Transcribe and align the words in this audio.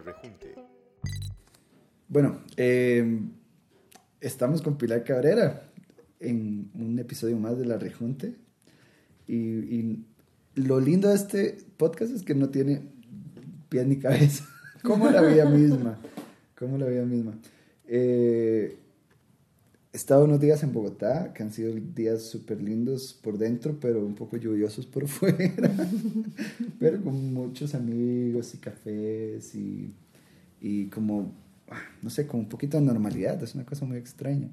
Rejunte. 0.00 0.54
Bueno, 2.08 2.40
eh, 2.56 3.20
estamos 4.20 4.62
con 4.62 4.78
Pilar 4.78 5.04
Cabrera 5.04 5.70
en 6.20 6.70
un 6.74 6.98
episodio 6.98 7.36
más 7.38 7.58
de 7.58 7.66
la 7.66 7.78
Rejunte. 7.78 8.36
Y, 9.26 10.04
lo 10.54 10.80
lindo 10.80 11.10
de 11.10 11.16
este 11.16 11.58
podcast 11.76 12.12
es 12.12 12.22
que 12.22 12.34
no 12.34 12.48
tiene 12.48 12.80
pies 13.68 13.86
ni 13.86 13.98
cabeza, 13.98 14.48
como 14.82 15.10
la 15.10 15.20
vida 15.20 15.44
misma. 15.44 15.98
Como 16.58 16.78
la 16.78 16.86
vida 16.86 17.04
misma. 17.04 17.34
Eh, 17.86 18.78
estado 19.96 20.24
unos 20.24 20.40
días 20.40 20.62
en 20.62 20.72
Bogotá, 20.72 21.32
que 21.32 21.42
han 21.42 21.52
sido 21.52 21.72
días 21.74 22.22
súper 22.22 22.60
lindos 22.62 23.12
por 23.14 23.38
dentro, 23.38 23.78
pero 23.80 24.04
un 24.04 24.14
poco 24.14 24.36
lluviosos 24.36 24.86
por 24.86 25.06
fuera. 25.08 25.70
pero 26.78 27.02
con 27.02 27.32
muchos 27.34 27.74
amigos 27.74 28.54
y 28.54 28.58
cafés 28.58 29.54
y, 29.54 29.92
y 30.60 30.86
como, 30.86 31.32
ah, 31.70 31.80
no 32.02 32.10
sé, 32.10 32.26
con 32.26 32.40
un 32.40 32.48
poquito 32.48 32.78
de 32.78 32.84
normalidad. 32.84 33.42
Es 33.42 33.54
una 33.54 33.64
cosa 33.66 33.84
muy 33.84 33.96
extraña. 33.96 34.50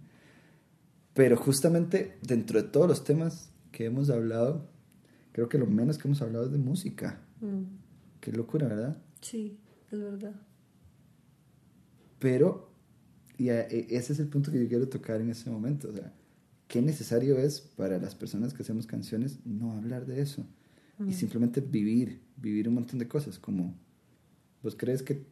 Pero 1.14 1.38
justamente 1.38 2.18
dentro 2.22 2.62
de 2.62 2.68
todos 2.70 2.88
los 2.88 3.04
temas 3.04 3.52
que 3.72 3.86
hemos 3.86 4.10
hablado, 4.10 4.68
creo 5.32 5.48
que 5.50 5.58
lo 5.60 5.68
menos 5.68 5.98
que 5.98 6.08
hemos 6.08 6.22
hablado 6.22 6.46
es 6.46 6.52
de 6.52 6.58
música. 6.58 7.20
Mm, 7.42 7.64
Qué 8.20 8.32
locura, 8.32 8.68
¿verdad? 8.68 8.98
sí, 9.22 9.58
es 9.92 10.00
verdad. 10.00 10.34
Pero, 12.20 12.70
y 13.38 13.50
a- 13.50 13.62
e- 13.68 13.88
ese 13.90 14.14
es 14.14 14.20
el 14.20 14.28
punto 14.28 14.52
que 14.52 14.62
yo 14.62 14.68
quiero 14.68 14.88
tocar 14.88 15.22
en 15.22 15.30
ese 15.30 15.50
momento. 15.50 15.90
O 15.90 15.94
sea, 15.94 16.12
qué 16.68 16.82
necesario 16.82 17.38
es 17.38 17.62
para 17.62 17.98
las 18.00 18.16
personas 18.16 18.53
que 18.53 18.64
hacemos 18.64 18.88
canciones 18.88 19.39
no 19.45 19.73
hablar 19.73 20.06
de 20.06 20.22
eso. 20.22 20.45
Mm. 20.98 21.09
Y 21.09 21.14
simplemente 21.14 21.61
vivir, 21.61 22.20
vivir 22.38 22.67
un 22.67 22.76
montón 22.76 23.00
de 23.00 23.08
cosas. 23.08 23.39
Como, 23.39 23.73
¿vos 24.61 24.76
crees 24.76 25.02
que 25.04 25.23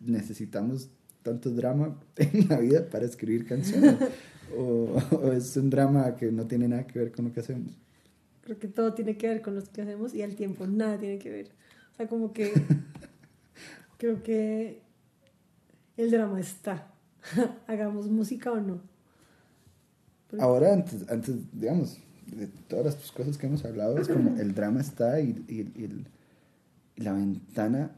necesitamos 0.00 0.88
tanto 1.22 1.50
drama 1.50 1.98
en 2.16 2.48
la 2.48 2.58
vida 2.58 2.88
para 2.88 3.04
escribir 3.04 3.46
canciones? 3.46 3.96
o, 4.56 5.00
o 5.12 5.32
es 5.32 5.56
un 5.56 5.70
drama 5.70 6.16
que 6.16 6.30
no 6.30 6.46
tiene 6.46 6.68
nada 6.68 6.86
que 6.86 6.98
ver 6.98 7.12
con 7.12 7.26
lo 7.26 7.32
que 7.32 7.40
hacemos? 7.40 7.72
Creo 8.42 8.58
que 8.58 8.68
todo 8.68 8.92
tiene 8.92 9.16
que 9.16 9.26
ver 9.26 9.40
con 9.40 9.54
lo 9.54 9.64
que 9.64 9.80
hacemos 9.82 10.14
y 10.14 10.22
al 10.22 10.36
tiempo 10.36 10.66
nada 10.66 10.98
tiene 10.98 11.18
que 11.18 11.30
ver. 11.30 11.46
O 11.94 11.96
sea, 11.96 12.08
como 12.08 12.32
que 12.32 12.52
creo 13.98 14.22
que 14.22 14.82
el 15.96 16.10
drama 16.10 16.40
está. 16.40 16.92
Hagamos 17.66 18.08
música 18.08 18.52
o 18.52 18.60
no. 18.60 18.80
Porque- 20.28 20.44
Ahora, 20.44 20.72
antes, 20.72 21.08
antes, 21.08 21.36
digamos, 21.52 21.98
de 22.26 22.46
todas 22.68 22.84
las 22.86 23.10
cosas 23.12 23.36
que 23.38 23.46
hemos 23.46 23.64
hablado, 23.64 23.98
es 23.98 24.08
como 24.08 24.36
el 24.36 24.54
drama 24.54 24.80
está 24.80 25.20
y, 25.20 25.44
y- 25.48 25.72
y 25.80 25.84
el- 25.84 26.06
y 26.96 27.02
la 27.02 27.12
ventana 27.12 27.90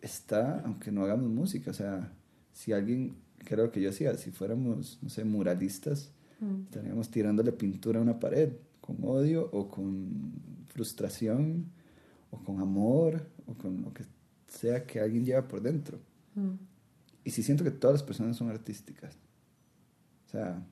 está, 0.00 0.60
aunque 0.60 0.90
no 0.90 1.02
hagamos 1.04 1.28
música. 1.30 1.70
O 1.70 1.74
sea, 1.74 2.10
si 2.52 2.72
alguien, 2.72 3.14
lo 3.50 3.70
que 3.70 3.80
yo 3.80 3.90
decía, 3.90 4.14
si 4.16 4.30
fuéramos, 4.30 4.98
no 5.02 5.08
sé, 5.08 5.24
muralistas, 5.24 6.10
Mm, 6.40 6.62
estaríamos 6.64 7.10
tirándole 7.10 7.52
pintura 7.52 8.00
a 8.00 8.02
una 8.02 8.18
pared, 8.18 8.50
con 8.80 8.96
odio 9.04 9.48
o 9.52 9.68
con 9.68 10.32
frustración 10.66 11.66
o 12.32 12.38
con 12.38 12.60
amor 12.60 13.24
o 13.46 13.54
con 13.54 13.82
lo 13.82 13.92
que 13.94 14.02
sea 14.48 14.84
que 14.84 15.00
alguien 15.00 15.24
lleva 15.24 15.46
por 15.46 15.62
dentro. 15.62 15.98
mm. 16.34 16.73
Y 17.24 17.30
sí 17.30 17.42
siento 17.42 17.64
que 17.64 17.70
todas 17.70 17.94
las 17.94 18.02
personas 18.02 18.36
son 18.36 18.50
artísticas. 18.50 19.16
O 20.26 20.30
sea, 20.30 20.62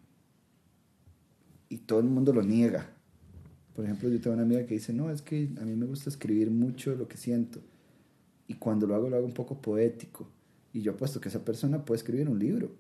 y 1.69 1.79
todo 1.79 2.01
el 2.01 2.07
mundo 2.07 2.33
lo 2.33 2.43
niega. 2.43 2.91
Por 3.75 3.87
ejemplo, 3.87 4.11
yo 4.11 4.21
tengo 4.21 4.35
una 4.35 4.43
amiga 4.43 4.67
que 4.67 4.75
dice, 4.75 4.93
no, 4.93 5.11
es 5.11 5.23
que 5.23 5.49
a 5.59 5.65
mí 5.65 5.75
me 5.75 5.87
gusta 5.87 6.11
escribir 6.11 6.51
mucho 6.51 6.95
lo 6.95 7.09
que 7.09 7.17
siento. 7.17 7.61
Y 8.47 8.55
cuando 8.55 8.87
lo 8.87 8.95
hago, 8.95 9.09
lo 9.09 9.17
hago 9.17 9.25
un 9.25 9.33
poco 9.33 9.63
poético. 9.63 10.29
Y 10.75 10.83
yo 10.83 10.93
apuesto 10.93 11.21
que 11.21 11.29
esa 11.29 11.45
persona 11.45 11.85
puede 11.85 11.97
escribir 11.97 12.29
un 12.29 12.39
libro. 12.39 12.73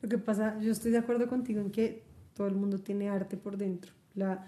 Lo 0.00 0.08
que 0.08 0.18
pasa, 0.18 0.60
yo 0.60 0.70
estoy 0.70 0.92
de 0.92 0.98
acuerdo 0.98 1.26
contigo 1.28 1.60
en 1.60 1.70
que 1.70 2.04
todo 2.34 2.46
el 2.46 2.54
mundo 2.54 2.78
tiene 2.78 3.08
arte 3.08 3.36
por 3.36 3.56
dentro. 3.56 3.92
La, 4.14 4.46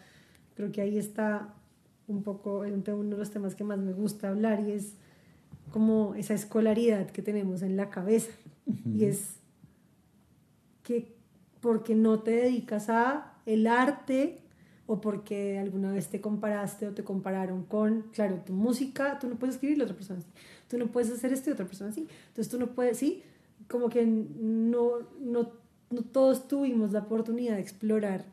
creo 0.54 0.70
que 0.70 0.80
ahí 0.80 0.96
está 0.96 1.54
un 2.06 2.22
poco 2.22 2.60
uno 2.60 3.10
de 3.10 3.16
los 3.16 3.30
temas 3.30 3.54
que 3.54 3.64
más 3.64 3.78
me 3.78 3.92
gusta 3.92 4.28
hablar 4.28 4.60
y 4.60 4.72
es 4.72 4.94
como 5.70 6.14
esa 6.14 6.34
escolaridad 6.34 7.10
que 7.10 7.22
tenemos 7.22 7.62
en 7.62 7.76
la 7.76 7.90
cabeza. 7.90 8.30
Y 8.94 9.04
es 9.04 9.36
que 10.82 11.16
porque 11.60 11.94
no 11.94 12.20
te 12.20 12.32
dedicas 12.32 12.88
a 12.88 13.34
el 13.46 13.66
arte 13.66 14.38
o 14.86 15.00
porque 15.00 15.58
alguna 15.58 15.92
vez 15.92 16.08
te 16.08 16.20
comparaste 16.20 16.86
o 16.86 16.92
te 16.92 17.04
compararon 17.04 17.64
con, 17.64 18.06
claro, 18.12 18.40
tu 18.44 18.54
música, 18.54 19.18
tú 19.18 19.28
no 19.28 19.36
puedes 19.36 19.56
escribir 19.56 19.76
la 19.76 19.84
otra 19.84 19.96
persona 19.96 20.20
así, 20.20 20.28
tú 20.66 20.78
no 20.78 20.86
puedes 20.86 21.10
hacer 21.10 21.32
esto 21.32 21.50
y 21.50 21.52
otra 21.52 21.66
persona 21.66 21.90
así, 21.90 22.08
entonces 22.28 22.48
tú 22.50 22.58
no 22.58 22.68
puedes, 22.68 22.96
sí, 22.96 23.22
como 23.68 23.90
que 23.90 24.06
no, 24.06 25.00
no, 25.20 25.52
no 25.90 26.02
todos 26.02 26.48
tuvimos 26.48 26.92
la 26.92 27.00
oportunidad 27.00 27.56
de 27.56 27.60
explorar 27.60 28.24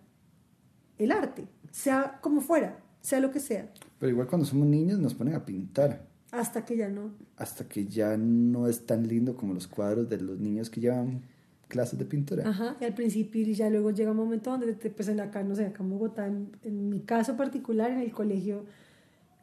el 0.97 1.11
arte, 1.11 1.45
sea 1.71 2.19
como 2.21 2.39
fuera, 2.39 2.79
sea 3.01 3.19
lo 3.19 3.31
que 3.31 3.41
sea, 3.41 3.71
Pero 3.99 4.11
igual 4.11 4.27
cuando 4.27 4.45
somos 4.45 4.67
niños 4.67 4.97
nos 4.99 5.13
ponen 5.13 5.35
a 5.35 5.45
pintar. 5.45 6.07
Hasta 6.31 6.65
que 6.65 6.77
ya 6.77 6.89
no. 6.89 7.11
Hasta 7.37 7.67
que 7.67 7.85
ya 7.85 8.17
no 8.17 8.67
es 8.67 8.85
tan 8.85 9.07
lindo 9.07 9.35
como 9.35 9.53
los 9.53 9.67
cuadros 9.67 10.09
de 10.09 10.19
los 10.19 10.39
niños 10.39 10.69
que 10.69 10.81
llevan 10.81 11.21
clases 11.67 11.97
de 11.97 12.05
pintura. 12.05 12.47
Ajá, 12.47 12.77
y 12.79 12.85
al 12.85 12.93
principio 12.93 13.41
y 13.41 13.53
ya 13.53 13.69
luego 13.69 13.91
llega 13.91 14.11
un 14.11 14.17
momento 14.17 14.51
donde 14.51 14.73
te, 14.73 14.89
pues 14.89 15.07
en 15.07 15.19
acá, 15.19 15.43
no 15.43 15.55
sé, 15.55 15.65
acá 15.65 15.83
en 15.83 15.89
Bogotá, 15.89 16.27
en, 16.27 16.49
en 16.63 16.89
mi 16.89 16.99
caso 17.01 17.35
particular, 17.35 17.91
en 17.91 17.99
el 17.99 18.11
colegio, 18.11 18.65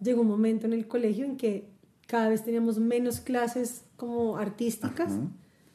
llegó 0.01 0.23
un 0.23 0.29
momento 0.29 0.67
en 0.67 0.73
el 0.73 0.87
colegio 0.87 1.25
en 1.25 1.37
que 1.37 1.69
cada 2.07 2.29
vez 2.29 2.45
teníamos 2.45 2.79
menos 2.79 3.21
clases 3.21 3.85
como 3.97 4.37
artísticas 4.37 5.13
Ajá. 5.13 5.29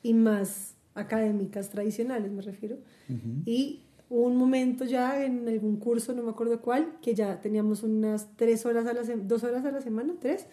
y 0.03 0.13
más 0.13 0.75
académicas 0.93 1.69
tradicionales, 1.69 2.31
me 2.31 2.41
refiero. 2.41 2.77
Ujú. 3.09 3.41
Y 3.45 3.83
hubo 4.09 4.23
un 4.27 4.37
momento 4.37 4.85
ya 4.85 5.23
en 5.23 5.47
algún 5.47 5.77
curso, 5.77 6.13
no 6.13 6.23
me 6.23 6.29
acuerdo 6.29 6.61
cuál, 6.61 6.97
que 7.01 7.13
ya 7.13 7.41
teníamos 7.41 7.83
unas 7.83 8.35
tres 8.35 8.65
horas 8.65 8.87
a 8.87 8.93
la 8.93 9.03
semana, 9.03 9.27
dos 9.27 9.43
horas 9.43 9.65
a 9.65 9.71
la 9.71 9.81
semana, 9.81 10.13
tres, 10.19 10.47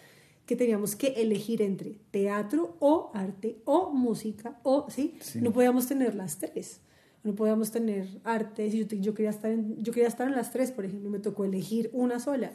que 0.47 0.57
teníamos 0.57 0.95
que 0.97 1.09
elegir 1.23 1.63
entre 1.63 1.99
teatro 2.11 2.77
o 2.81 3.11
arte 3.15 3.59
o 3.65 3.91
música 3.91 4.59
o, 4.63 4.87
¿sí? 4.91 5.17
Sí. 5.21 5.41
No 5.41 5.53
podíamos 5.53 5.87
tener 5.87 6.15
las 6.15 6.39
tres. 6.39 6.81
No 7.23 7.35
podíamos 7.35 7.71
tener 7.71 8.07
arte. 8.25 8.71
Si 8.71 8.85
yo, 8.85 8.97
yo, 8.99 9.15
quería 9.15 9.31
estar 9.31 9.51
en, 9.51 9.83
yo 9.83 9.93
quería 9.93 10.09
estar 10.09 10.29
en 10.29 10.35
las 10.35 10.53
tres, 10.53 10.71
por 10.73 10.85
ejemplo, 10.85 11.09
me 11.09 11.19
tocó 11.19 11.45
elegir 11.47 11.89
una 11.95 12.19
sola. 12.21 12.53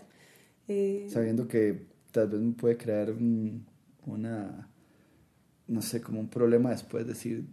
Eh, 0.68 1.08
sabiendo 1.10 1.48
que 1.48 1.88
tal 2.12 2.28
vez 2.30 2.40
me 2.40 2.52
puede 2.54 2.78
crear 2.78 3.10
un- 3.12 3.66
una, 4.06 4.70
no 5.68 5.82
sé, 5.82 6.02
como 6.02 6.20
un 6.20 6.30
problema 6.30 6.70
después, 6.70 7.08
decir, 7.08 7.46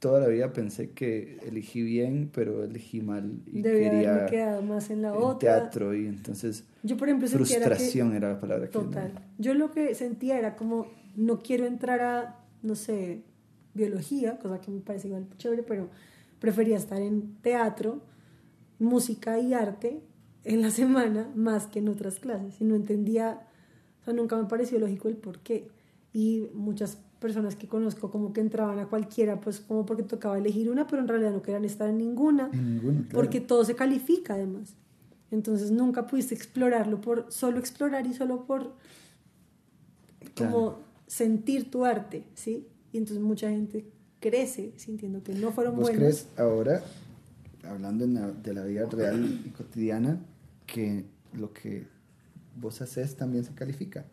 toda 0.00 0.18
la 0.20 0.26
vida 0.28 0.52
pensé 0.52 0.90
que 0.90 1.38
elegí 1.46 1.82
bien, 1.82 2.30
pero 2.34 2.64
elegí 2.64 3.00
mal 3.02 3.40
y 3.46 3.62
debía 3.62 3.88
haberme 3.90 4.00
quería 4.02 4.26
quedado 4.26 4.62
más 4.62 4.90
en 4.90 5.02
la 5.02 5.08
en 5.10 5.14
otra. 5.22 5.38
teatro 5.60 5.94
y 5.94 6.06
entonces 6.06 6.64
Yo, 6.82 6.96
por 6.96 7.08
ejemplo, 7.08 7.28
sentía 7.28 7.56
era 7.58 7.66
que- 7.66 7.74
frustración 7.74 8.14
era 8.14 8.32
la 8.32 8.40
palabra 8.40 8.66
que 8.66 8.72
Total. 8.72 9.12
Yo 9.38 9.54
lo 9.54 9.70
que 9.70 9.94
sentía 9.94 10.38
era 10.38 10.56
como, 10.56 10.86
no 11.16 11.38
quiero 11.40 11.66
entrar 11.66 12.00
a, 12.00 12.38
no 12.62 12.74
sé, 12.74 13.22
biología, 13.74 14.38
cosa 14.38 14.60
que 14.60 14.70
me 14.72 14.80
parece 14.80 15.06
igual 15.08 15.26
chévere, 15.38 15.62
pero 15.62 15.88
prefería 16.40 16.76
estar 16.76 17.00
en 17.00 17.36
teatro, 17.42 18.00
música 18.78 19.38
y 19.38 19.54
arte 19.54 20.00
en 20.44 20.62
la 20.62 20.70
semana 20.80 21.30
más 21.34 21.66
que 21.66 21.80
en 21.80 21.88
otras 21.88 22.18
clases. 22.18 22.60
Y 22.60 22.64
no 22.64 22.74
entendía, 22.74 23.46
o 24.00 24.04
sea, 24.04 24.14
nunca 24.14 24.36
me 24.36 24.48
pareció 24.48 24.78
lógico 24.78 25.08
el 25.08 25.16
por 25.16 25.40
qué. 25.40 25.68
Y 26.12 26.48
muchas 26.54 26.98
personas 27.20 27.54
que 27.54 27.68
conozco 27.68 28.10
como 28.10 28.32
que 28.32 28.40
entraban 28.40 28.78
a 28.78 28.86
cualquiera, 28.86 29.40
pues 29.40 29.60
como 29.60 29.84
porque 29.86 30.02
tocaba 30.02 30.38
elegir 30.38 30.70
una, 30.70 30.86
pero 30.86 31.02
en 31.02 31.08
realidad 31.08 31.32
no 31.32 31.42
querían 31.42 31.64
estar 31.64 31.88
en 31.88 31.98
ninguna 31.98 32.48
En 32.52 32.78
claro. 32.80 33.08
porque 33.12 33.40
todo 33.40 33.64
se 33.64 33.74
califica 33.76 34.34
además. 34.34 34.74
Entonces 35.30 35.70
nunca 35.70 36.06
pudiste 36.06 36.34
explorarlo 36.34 37.00
por 37.00 37.26
solo 37.30 37.58
explorar 37.60 38.06
y 38.06 38.14
solo 38.14 38.46
por 38.46 38.72
Claro. 40.34 40.52
como 40.52 40.78
sentir 41.06 41.70
tu 41.70 41.84
arte, 41.84 42.24
¿sí? 42.34 42.66
Y 42.92 42.98
entonces 42.98 43.22
mucha 43.22 43.50
gente 43.50 43.84
crece 44.20 44.72
sintiendo 44.76 45.22
que 45.22 45.32
no 45.34 45.50
fueron 45.52 45.74
¿Vos 45.76 45.84
buenos. 45.84 45.98
crees 46.00 46.26
ahora, 46.36 46.82
hablando 47.64 48.06
la- 48.06 48.30
de 48.32 48.54
la 48.54 48.64
vida 48.64 48.84
real 48.86 49.40
y 49.44 49.50
cotidiana, 49.50 50.18
que 50.66 51.04
lo 51.32 51.52
que 51.52 51.86
vos 52.60 52.80
haces 52.82 53.16
también 53.16 53.44
se 53.44 53.52
califica? 53.54 54.04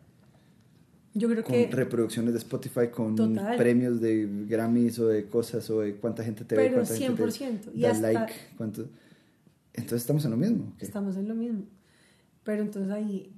Yo 1.18 1.28
creo 1.28 1.42
con 1.42 1.52
que 1.54 1.68
reproducciones 1.70 2.32
de 2.32 2.38
Spotify, 2.38 2.88
con 2.92 3.14
Total. 3.16 3.56
premios 3.56 4.00
de 4.00 4.26
Grammys 4.46 4.98
o 4.98 5.08
de 5.08 5.26
cosas, 5.26 5.68
o 5.70 5.80
de 5.80 5.96
cuánta 5.96 6.22
gente 6.24 6.44
te 6.44 6.54
ve, 6.56 6.62
Pero 6.64 6.74
cuánta 6.76 6.94
gente 6.94 7.22
100%, 7.22 7.60
te 7.72 7.78
y 7.78 7.82
da 7.82 7.90
hasta- 7.90 8.12
like, 8.12 8.32
cuánto... 8.56 8.88
Entonces 9.74 10.00
estamos 10.02 10.24
en 10.24 10.30
lo 10.32 10.36
mismo. 10.36 10.72
estamos 10.80 11.16
en 11.16 11.28
lo 11.28 11.34
mismo. 11.34 11.62
Pero 12.44 12.62
entonces 12.62 12.90
ahí 12.92 13.32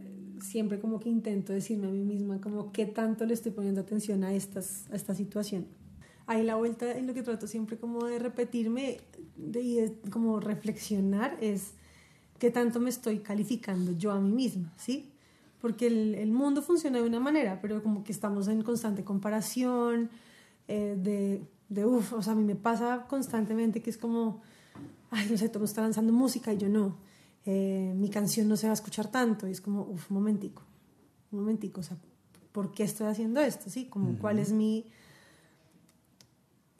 eh, 0.00 0.38
siempre 0.42 0.78
como 0.78 1.00
que 1.00 1.08
intento 1.08 1.52
decirme 1.52 1.88
a 1.88 1.90
mí 1.90 2.04
misma 2.04 2.40
como 2.40 2.70
qué 2.72 2.86
tanto 2.86 3.24
le 3.26 3.34
estoy 3.34 3.52
poniendo 3.52 3.80
atención 3.80 4.22
a, 4.24 4.32
estas, 4.34 4.84
a 4.92 4.96
esta 4.96 5.14
situación. 5.14 5.66
Ahí 6.26 6.44
la 6.44 6.54
vuelta 6.54 6.96
y 6.98 7.02
lo 7.04 7.14
que 7.14 7.22
trato 7.22 7.46
siempre 7.48 7.76
como 7.78 8.04
de 8.06 8.18
repetirme 8.20 8.98
de, 9.36 9.60
y 9.60 9.74
de 9.76 9.92
como 10.10 10.38
reflexionar 10.38 11.36
es 11.40 11.72
qué 12.38 12.50
tanto 12.52 12.78
me 12.78 12.88
estoy 12.90 13.18
calificando 13.18 13.92
yo 13.98 14.12
a 14.12 14.20
mí 14.20 14.30
misma, 14.30 14.72
¿sí? 14.76 15.09
Porque 15.60 15.86
el, 15.86 16.14
el, 16.14 16.30
mundo 16.30 16.62
funciona 16.62 16.98
de 16.98 17.04
una 17.04 17.20
manera, 17.20 17.60
pero 17.60 17.82
como 17.82 18.02
que 18.02 18.12
estamos 18.12 18.48
en 18.48 18.62
constante 18.62 19.04
comparación, 19.04 20.10
eh, 20.68 20.96
de, 20.98 21.42
de 21.68 21.86
uff, 21.86 22.12
o 22.14 22.22
sea, 22.22 22.32
a 22.32 22.36
mí 22.36 22.44
me 22.44 22.56
pasa 22.56 23.06
constantemente 23.08 23.82
que 23.82 23.90
es 23.90 23.98
como, 23.98 24.40
ay, 25.10 25.28
no 25.30 25.36
sé, 25.36 25.48
todo 25.48 25.64
está 25.64 25.82
lanzando 25.82 26.12
música 26.12 26.52
y 26.52 26.58
yo 26.58 26.68
no, 26.68 26.96
eh, 27.44 27.92
mi 27.96 28.08
canción 28.08 28.48
no 28.48 28.56
se 28.56 28.66
va 28.66 28.72
a 28.72 28.74
escuchar 28.74 29.10
tanto, 29.10 29.46
y 29.46 29.52
es 29.52 29.60
como, 29.60 29.82
uff, 29.82 30.10
un 30.10 30.16
momentico, 30.16 30.62
un 31.32 31.40
momentico, 31.40 31.80
o 31.80 31.84
sea, 31.84 31.96
¿por 32.52 32.72
qué 32.72 32.84
estoy 32.84 33.06
haciendo 33.06 33.40
esto? 33.40 33.70
¿Sí? 33.70 33.86
Como, 33.86 34.18
¿cuál 34.18 34.38
es 34.38 34.52
mi... 34.52 34.86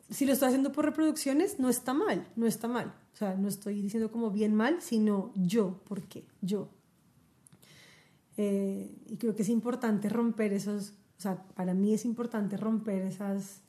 Si 0.08 0.26
lo 0.26 0.32
estoy 0.32 0.48
haciendo 0.48 0.72
por 0.72 0.84
reproducciones, 0.84 1.60
no 1.60 1.68
está 1.68 1.94
mal, 1.94 2.26
no 2.34 2.46
está 2.46 2.66
mal. 2.66 2.92
O 3.12 3.16
sea, 3.16 3.36
no 3.36 3.46
estoy 3.46 3.80
diciendo 3.80 4.10
como 4.10 4.30
bien 4.32 4.54
mal, 4.54 4.82
sino 4.82 5.30
yo, 5.36 5.80
¿por 5.84 6.02
qué? 6.02 6.24
Yo, 6.42 6.68
eh, 8.42 8.90
y 9.06 9.18
creo 9.18 9.36
que 9.36 9.42
es 9.42 9.50
importante 9.50 10.08
romper 10.08 10.54
esos, 10.54 10.94
o 11.18 11.20
sea, 11.20 11.42
para 11.54 11.74
mí 11.74 11.92
es 11.92 12.06
importante 12.06 12.56
romper 12.56 13.02
esas, 13.02 13.60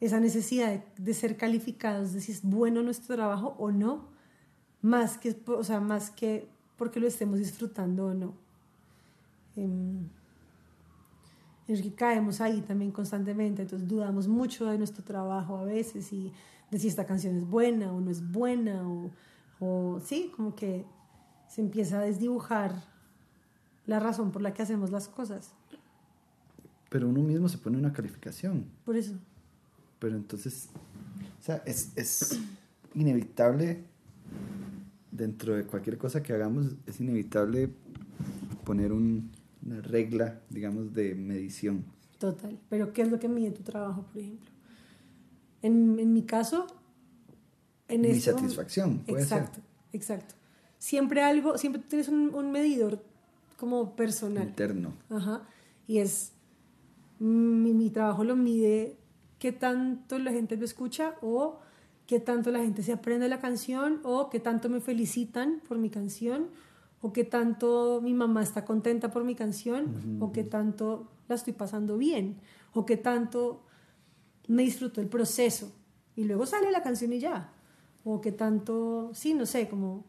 esa 0.00 0.18
necesidad 0.18 0.82
de, 0.96 1.12
ser 1.12 1.36
calificados, 1.36 2.14
de 2.14 2.22
si 2.22 2.32
es 2.32 2.40
bueno 2.42 2.82
nuestro 2.82 3.16
trabajo 3.16 3.54
o 3.58 3.70
no, 3.70 4.08
más 4.80 5.18
que, 5.18 5.36
o 5.46 5.62
sea, 5.62 5.80
más 5.80 6.10
que 6.10 6.48
porque 6.78 7.00
lo 7.00 7.06
estemos 7.06 7.38
disfrutando 7.38 8.06
o 8.06 8.14
no. 8.14 8.32
Eh, 9.56 10.00
es 11.68 11.82
que 11.82 11.92
caemos 11.94 12.40
ahí 12.40 12.62
también 12.62 12.92
constantemente, 12.92 13.60
entonces 13.60 13.86
dudamos 13.86 14.26
mucho 14.26 14.64
de 14.70 14.78
nuestro 14.78 15.04
trabajo 15.04 15.58
a 15.58 15.64
veces 15.64 16.10
y 16.14 16.32
de 16.70 16.78
si 16.78 16.88
esta 16.88 17.04
canción 17.04 17.36
es 17.36 17.46
buena 17.46 17.92
o 17.92 18.00
no 18.00 18.10
es 18.10 18.26
buena, 18.32 18.88
o, 18.88 19.10
o 19.60 20.00
sí, 20.00 20.32
como 20.34 20.54
que 20.54 20.86
se 21.46 21.60
empieza 21.60 21.98
a 21.98 22.04
desdibujar 22.04 22.90
la 23.86 24.00
razón 24.00 24.30
por 24.32 24.42
la 24.42 24.54
que 24.54 24.62
hacemos 24.62 24.90
las 24.90 25.08
cosas. 25.08 25.52
Pero 26.88 27.08
uno 27.08 27.22
mismo 27.22 27.48
se 27.48 27.58
pone 27.58 27.78
una 27.78 27.92
calificación. 27.92 28.66
Por 28.84 28.96
eso. 28.96 29.14
Pero 29.98 30.16
entonces, 30.16 30.68
o 31.40 31.42
sea, 31.42 31.62
es, 31.64 31.92
es 31.96 32.40
inevitable, 32.94 33.84
dentro 35.10 35.54
de 35.54 35.64
cualquier 35.64 35.98
cosa 35.98 36.22
que 36.22 36.32
hagamos, 36.32 36.74
es 36.86 37.00
inevitable 37.00 37.70
poner 38.64 38.92
un, 38.92 39.30
una 39.64 39.80
regla, 39.80 40.40
digamos, 40.50 40.92
de 40.92 41.14
medición. 41.14 41.84
Total. 42.18 42.58
Pero 42.68 42.92
¿qué 42.92 43.02
es 43.02 43.10
lo 43.10 43.18
que 43.18 43.28
mide 43.28 43.50
tu 43.50 43.62
trabajo, 43.62 44.02
por 44.02 44.20
ejemplo? 44.20 44.50
En, 45.62 45.98
en 45.98 46.12
mi 46.12 46.22
caso, 46.22 46.66
en 47.88 48.02
Mi 48.02 48.20
satisfacción. 48.20 49.02
exacto, 49.06 49.60
exacto. 49.92 50.34
Siempre 50.78 51.22
algo, 51.22 51.58
siempre 51.58 51.80
tienes 51.82 52.08
un, 52.08 52.34
un 52.34 52.50
medidor 52.50 53.02
como 53.62 53.94
personal. 53.94 54.48
Interno. 54.48 54.92
Ajá. 55.08 55.46
Y 55.86 55.98
es, 55.98 56.32
mi, 57.20 57.72
mi, 57.72 57.90
trabajo 57.90 58.24
lo 58.24 58.34
mide 58.34 58.98
qué 59.38 59.52
tanto 59.52 60.18
la 60.18 60.32
gente 60.32 60.56
lo 60.56 60.64
escucha 60.64 61.14
o 61.22 61.60
qué 62.08 62.18
tanto 62.18 62.50
la 62.50 62.58
gente 62.58 62.82
se 62.82 62.92
aprende 62.92 63.28
la 63.28 63.38
canción 63.38 64.00
o 64.02 64.30
qué 64.30 64.40
tanto 64.40 64.68
me 64.68 64.80
felicitan 64.80 65.62
por 65.68 65.78
mi 65.78 65.90
canción 65.90 66.48
o 67.02 67.12
qué 67.12 67.22
tanto 67.22 68.00
mi 68.02 68.14
mamá 68.14 68.42
está 68.42 68.64
contenta 68.64 69.12
por 69.12 69.22
mi 69.22 69.36
canción 69.36 69.84
uh 69.84 69.88
-huh. 69.88 70.24
o 70.24 70.32
qué 70.32 70.42
tanto 70.42 71.12
la 71.28 71.36
estoy 71.36 71.52
pasando 71.52 71.96
bien 71.96 72.40
o 72.74 72.84
qué 72.84 72.96
tanto 72.96 73.62
me 74.48 74.64
disfruto 74.64 75.00
el 75.00 75.06
proceso 75.06 75.72
y 76.16 76.24
luego 76.24 76.46
sale 76.46 76.72
la 76.72 76.82
canción 76.82 77.12
y 77.12 77.20
ya 77.20 77.52
o 78.02 78.20
qué 78.20 78.32
tanto, 78.32 79.12
sí, 79.14 79.34
no 79.34 79.46
sé, 79.46 79.68
como... 79.68 80.04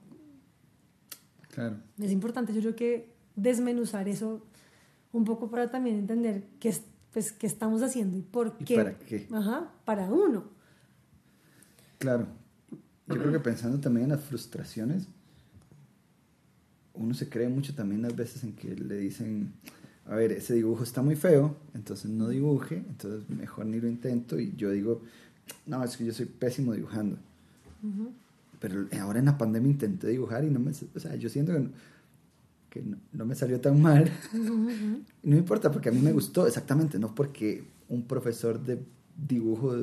Claro. 1.50 1.78
Es 2.00 2.12
importante, 2.12 2.52
yo 2.52 2.62
creo 2.62 2.76
que 2.76 3.13
desmenuzar 3.36 4.08
eso 4.08 4.42
un 5.12 5.26
poco 5.26 5.50
para 5.50 5.70
también 5.70 5.98
entender 5.98 6.44
qué, 6.60 6.76
pues, 7.12 7.32
qué 7.32 7.48
estamos 7.48 7.82
haciendo 7.82 8.18
y 8.18 8.22
por 8.22 8.56
¿Y 8.60 8.66
qué. 8.66 8.76
para 8.76 8.98
qué? 8.98 9.28
Ajá, 9.32 9.72
para 9.86 10.12
uno. 10.12 10.46
Claro. 12.00 12.28
Yo 13.08 13.16
creo 13.20 13.32
que 13.32 13.40
pensando 13.40 13.80
también 13.80 14.06
en 14.06 14.12
las 14.12 14.22
frustraciones, 14.22 15.08
uno 16.94 17.14
se 17.14 17.30
cree 17.30 17.50
mucho 17.50 17.76
también 17.76 18.02
las 18.02 18.16
veces 18.16 18.44
en 18.44 18.54
que 18.54 18.76
le 18.76 18.98
dicen, 18.98 19.54
a 20.06 20.16
ver, 20.16 20.32
ese 20.32 20.54
dibujo 20.54 20.84
está 20.84 21.02
muy 21.02 21.16
feo, 21.16 21.56
entonces 21.74 22.10
no 22.10 22.30
dibuje, 22.30 22.78
entonces 22.78 23.30
mejor 23.30 23.66
ni 23.66 23.80
lo 23.80 23.88
intento 23.88 24.40
y 24.40 24.54
yo 24.56 24.72
digo, 24.72 25.02
no, 25.66 25.84
es 25.84 25.98
que 25.98 26.06
yo 26.06 26.14
soy 26.14 26.26
pésimo 26.26 26.74
dibujando. 26.74 27.18
Uh 27.84 27.88
-huh. 27.88 28.10
Pero 28.60 28.88
ahora 29.02 29.20
en 29.20 29.26
la 29.26 29.38
pandemia 29.38 29.72
intenté 29.72 30.08
dibujar 30.08 30.46
y 30.46 30.50
no 30.50 30.60
me, 30.60 30.72
o 30.72 31.00
sea, 31.00 31.16
yo 31.16 31.30
siento 31.30 31.52
que 31.54 31.60
no, 31.60 31.70
que 32.74 32.82
no, 32.82 32.98
no, 33.12 33.26
me 33.26 33.36
salió 33.36 33.62
tan 33.62 33.80
mal. 33.80 34.10
Uh 34.34 34.38
-huh. 34.38 35.06
no 35.22 35.38
importa, 35.38 35.72
porque 35.72 35.90
a 35.90 35.92
mí 35.92 36.00
me 36.00 36.12
gustó, 36.12 36.48
exactamente, 36.48 36.98
no 36.98 37.14
porque 37.14 37.64
un 37.88 38.08
profesor 38.08 38.60
de 38.60 38.80
dibujo 39.16 39.76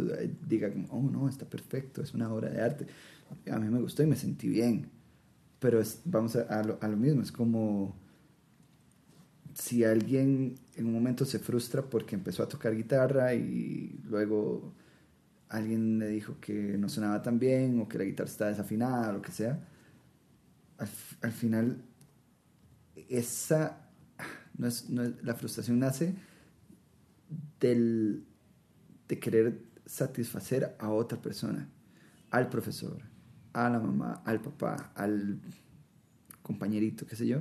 diga, 0.48 0.72
oh 0.90 1.00
no, 1.00 1.28
está 1.28 1.48
perfecto, 1.48 2.02
es 2.02 2.14
una 2.14 2.32
obra 2.32 2.50
de 2.50 2.60
arte. 2.60 2.86
A 3.48 3.60
mí 3.60 3.68
me 3.68 3.80
gustó 3.80 4.02
y 4.02 4.06
me 4.06 4.16
sentí 4.16 4.48
bien. 4.48 4.88
Pero 5.60 5.80
es, 5.80 6.00
vamos 6.04 6.34
a, 6.34 6.42
a, 6.42 6.64
lo, 6.64 6.78
a 6.80 6.88
lo 6.88 6.96
mismo, 6.96 7.22
es 7.22 7.30
como 7.30 7.94
si 9.54 9.84
alguien 9.84 10.56
en 10.74 10.86
un 10.86 10.92
momento 10.92 11.24
se 11.24 11.38
frustra 11.38 11.82
porque 11.82 12.16
empezó 12.16 12.42
a 12.42 12.48
tocar 12.48 12.74
guitarra 12.74 13.34
y 13.34 14.00
luego 14.08 14.72
alguien 15.48 15.98
le 16.00 16.08
dijo 16.08 16.38
que 16.40 16.76
no 16.78 16.88
sonaba 16.88 17.22
tan 17.22 17.38
bien 17.38 17.78
o 17.78 17.88
que 17.88 17.98
la 17.98 18.04
guitarra 18.04 18.30
está 18.30 18.48
desafinada 18.48 19.10
o 19.10 19.12
lo 19.14 19.22
que 19.22 19.32
sea, 19.32 19.60
al, 20.78 20.88
al 21.22 21.32
final 21.32 21.84
esa 23.10 23.90
no 24.56 24.66
es, 24.66 24.88
no 24.88 25.02
es, 25.02 25.22
la 25.22 25.34
frustración 25.34 25.78
nace 25.78 26.14
del, 27.58 28.24
de 29.08 29.18
querer 29.18 29.62
satisfacer 29.84 30.76
a 30.78 30.90
otra 30.90 31.20
persona, 31.20 31.68
al 32.30 32.48
profesor, 32.48 33.02
a 33.52 33.68
la 33.68 33.80
mamá, 33.80 34.22
al 34.24 34.40
papá, 34.40 34.92
al 34.94 35.40
compañerito, 36.42 37.06
qué 37.06 37.16
sé 37.16 37.26
yo. 37.26 37.40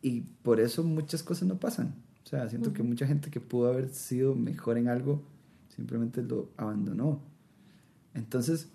Y 0.00 0.20
por 0.20 0.60
eso 0.60 0.82
muchas 0.82 1.22
cosas 1.22 1.46
no 1.48 1.58
pasan. 1.58 1.94
O 2.24 2.26
sea, 2.26 2.48
siento 2.48 2.70
uh 2.70 2.72
-huh. 2.72 2.76
que 2.76 2.82
mucha 2.82 3.06
gente 3.06 3.30
que 3.30 3.40
pudo 3.40 3.68
haber 3.68 3.88
sido 3.90 4.34
mejor 4.34 4.78
en 4.78 4.88
algo 4.88 5.22
simplemente 5.68 6.22
lo 6.22 6.50
abandonó. 6.56 7.20
Entonces, 8.14 8.68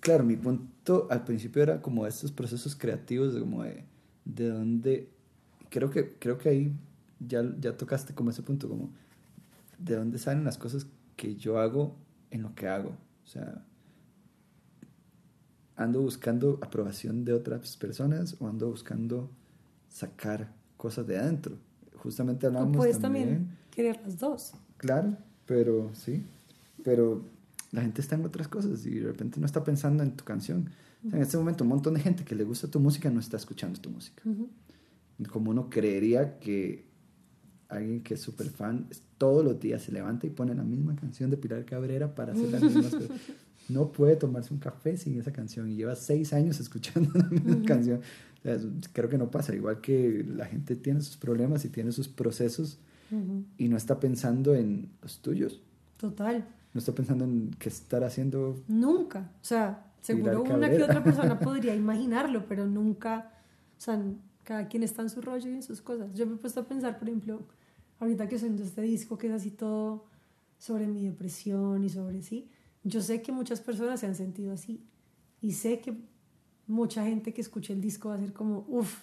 claro, 0.00 0.24
mi 0.24 0.36
punto 0.36 1.06
al 1.10 1.24
principio 1.24 1.62
era 1.62 1.80
como 1.80 2.06
estos 2.06 2.32
procesos 2.32 2.74
creativos, 2.74 3.32
de 3.34 3.40
como 3.40 3.62
de, 3.62 3.84
de 4.24 4.48
dónde, 4.48 5.08
creo 5.70 5.90
que, 5.90 6.14
creo 6.18 6.38
que 6.38 6.48
ahí 6.48 6.72
ya, 7.20 7.42
ya 7.60 7.76
tocaste 7.76 8.14
como 8.14 8.30
ese 8.30 8.42
punto, 8.42 8.68
como 8.68 8.90
de 9.78 9.96
dónde 9.96 10.18
salen 10.18 10.44
las 10.44 10.58
cosas 10.58 10.86
que 11.16 11.36
yo 11.36 11.58
hago 11.58 11.96
en 12.30 12.42
lo 12.42 12.54
que 12.54 12.68
hago. 12.68 12.90
O 13.24 13.26
sea, 13.26 13.64
ando 15.76 16.00
buscando 16.00 16.58
aprobación 16.62 17.24
de 17.24 17.32
otras 17.32 17.76
personas 17.76 18.36
o 18.40 18.48
ando 18.48 18.68
buscando 18.68 19.30
sacar 19.88 20.52
cosas 20.76 21.06
de 21.06 21.18
adentro. 21.18 21.58
Justamente 21.96 22.46
hablamos 22.46 22.76
puedes 22.76 22.98
también, 22.98 23.28
también 23.28 23.58
querer 23.70 24.00
las 24.02 24.18
dos. 24.18 24.54
Claro, 24.76 25.16
pero 25.46 25.90
sí, 25.94 26.24
pero 26.82 27.24
la 27.72 27.82
gente 27.82 28.00
está 28.00 28.14
en 28.14 28.24
otras 28.24 28.48
cosas 28.48 28.84
y 28.86 28.98
de 28.98 29.06
repente 29.06 29.40
no 29.40 29.46
está 29.46 29.64
pensando 29.64 30.02
en 30.02 30.12
tu 30.12 30.24
canción. 30.24 30.70
En 31.12 31.20
este 31.20 31.36
momento 31.36 31.64
un 31.64 31.70
montón 31.70 31.94
de 31.94 32.00
gente 32.00 32.24
que 32.24 32.34
le 32.34 32.44
gusta 32.44 32.68
tu 32.68 32.80
música 32.80 33.10
no 33.10 33.20
está 33.20 33.36
escuchando 33.36 33.78
tu 33.80 33.90
música. 33.90 34.22
Uh 34.24 34.30
-huh. 35.18 35.28
Como 35.28 35.50
uno 35.50 35.68
creería 35.68 36.38
que 36.38 36.86
alguien 37.68 38.02
que 38.02 38.14
es 38.14 38.20
súper 38.20 38.48
fan 38.48 38.86
todos 39.18 39.44
los 39.44 39.58
días 39.60 39.82
se 39.82 39.92
levanta 39.92 40.26
y 40.26 40.30
pone 40.30 40.54
la 40.54 40.62
misma 40.64 40.94
canción 40.96 41.30
de 41.30 41.36
Pilar 41.36 41.64
Cabrera 41.64 42.14
para 42.14 42.32
hacer 42.32 42.50
las 42.50 42.62
mismas 42.62 42.86
cosas. 42.94 43.10
No 43.68 43.92
puede 43.92 44.16
tomarse 44.16 44.52
un 44.52 44.60
café 44.60 44.96
sin 44.96 45.18
esa 45.18 45.32
canción 45.32 45.70
y 45.70 45.76
lleva 45.76 45.94
seis 45.96 46.32
años 46.32 46.60
escuchando 46.60 47.10
la 47.14 47.24
misma 47.24 47.52
uh 47.52 47.58
-huh. 47.60 47.64
canción. 47.66 48.00
O 48.38 48.42
sea, 48.42 48.58
creo 48.92 49.08
que 49.08 49.18
no 49.18 49.30
pasa. 49.30 49.54
Igual 49.54 49.80
que 49.80 50.24
la 50.36 50.46
gente 50.46 50.76
tiene 50.76 51.00
sus 51.00 51.16
problemas 51.16 51.64
y 51.64 51.68
tiene 51.68 51.92
sus 51.92 52.08
procesos 52.08 52.78
uh 53.10 53.16
-huh. 53.16 53.44
y 53.58 53.68
no 53.68 53.76
está 53.76 53.98
pensando 54.00 54.54
en 54.54 54.90
los 55.02 55.20
tuyos. 55.20 55.60
Total. 55.96 56.44
No 56.74 56.78
está 56.78 56.92
pensando 56.92 57.24
en 57.24 57.50
qué 57.58 57.68
estar 57.68 58.02
haciendo. 58.04 58.62
Nunca. 58.68 59.30
O 59.40 59.44
sea, 59.44 59.93
seguro 60.04 60.42
una 60.42 60.70
que 60.70 60.82
otra 60.82 61.02
persona 61.02 61.38
podría 61.40 61.74
imaginarlo, 61.74 62.46
pero 62.46 62.66
nunca. 62.66 63.32
O 63.76 63.80
sea, 63.80 64.00
cada 64.42 64.68
quien 64.68 64.82
está 64.82 65.02
en 65.02 65.10
su 65.10 65.22
rollo 65.22 65.50
y 65.50 65.54
en 65.54 65.62
sus 65.62 65.80
cosas. 65.80 66.14
Yo 66.14 66.26
me 66.26 66.34
he 66.34 66.36
puesto 66.36 66.60
a 66.60 66.64
pensar, 66.64 66.98
por 66.98 67.08
ejemplo, 67.08 67.42
ahorita 67.98 68.28
que 68.28 68.38
suena 68.38 68.62
este 68.62 68.82
disco 68.82 69.16
que 69.16 69.28
es 69.28 69.32
así 69.32 69.50
todo 69.50 70.04
sobre 70.58 70.86
mi 70.86 71.04
depresión 71.04 71.82
y 71.84 71.88
sobre 71.88 72.22
sí, 72.22 72.50
yo 72.84 73.00
sé 73.00 73.22
que 73.22 73.32
muchas 73.32 73.60
personas 73.60 74.00
se 74.00 74.06
han 74.06 74.14
sentido 74.14 74.52
así 74.52 74.84
y 75.40 75.52
sé 75.52 75.80
que 75.80 75.96
mucha 76.66 77.04
gente 77.04 77.32
que 77.32 77.40
escuche 77.40 77.72
el 77.72 77.80
disco 77.80 78.10
va 78.10 78.16
a 78.16 78.18
ser 78.18 78.32
como, 78.32 78.64
uff, 78.68 78.98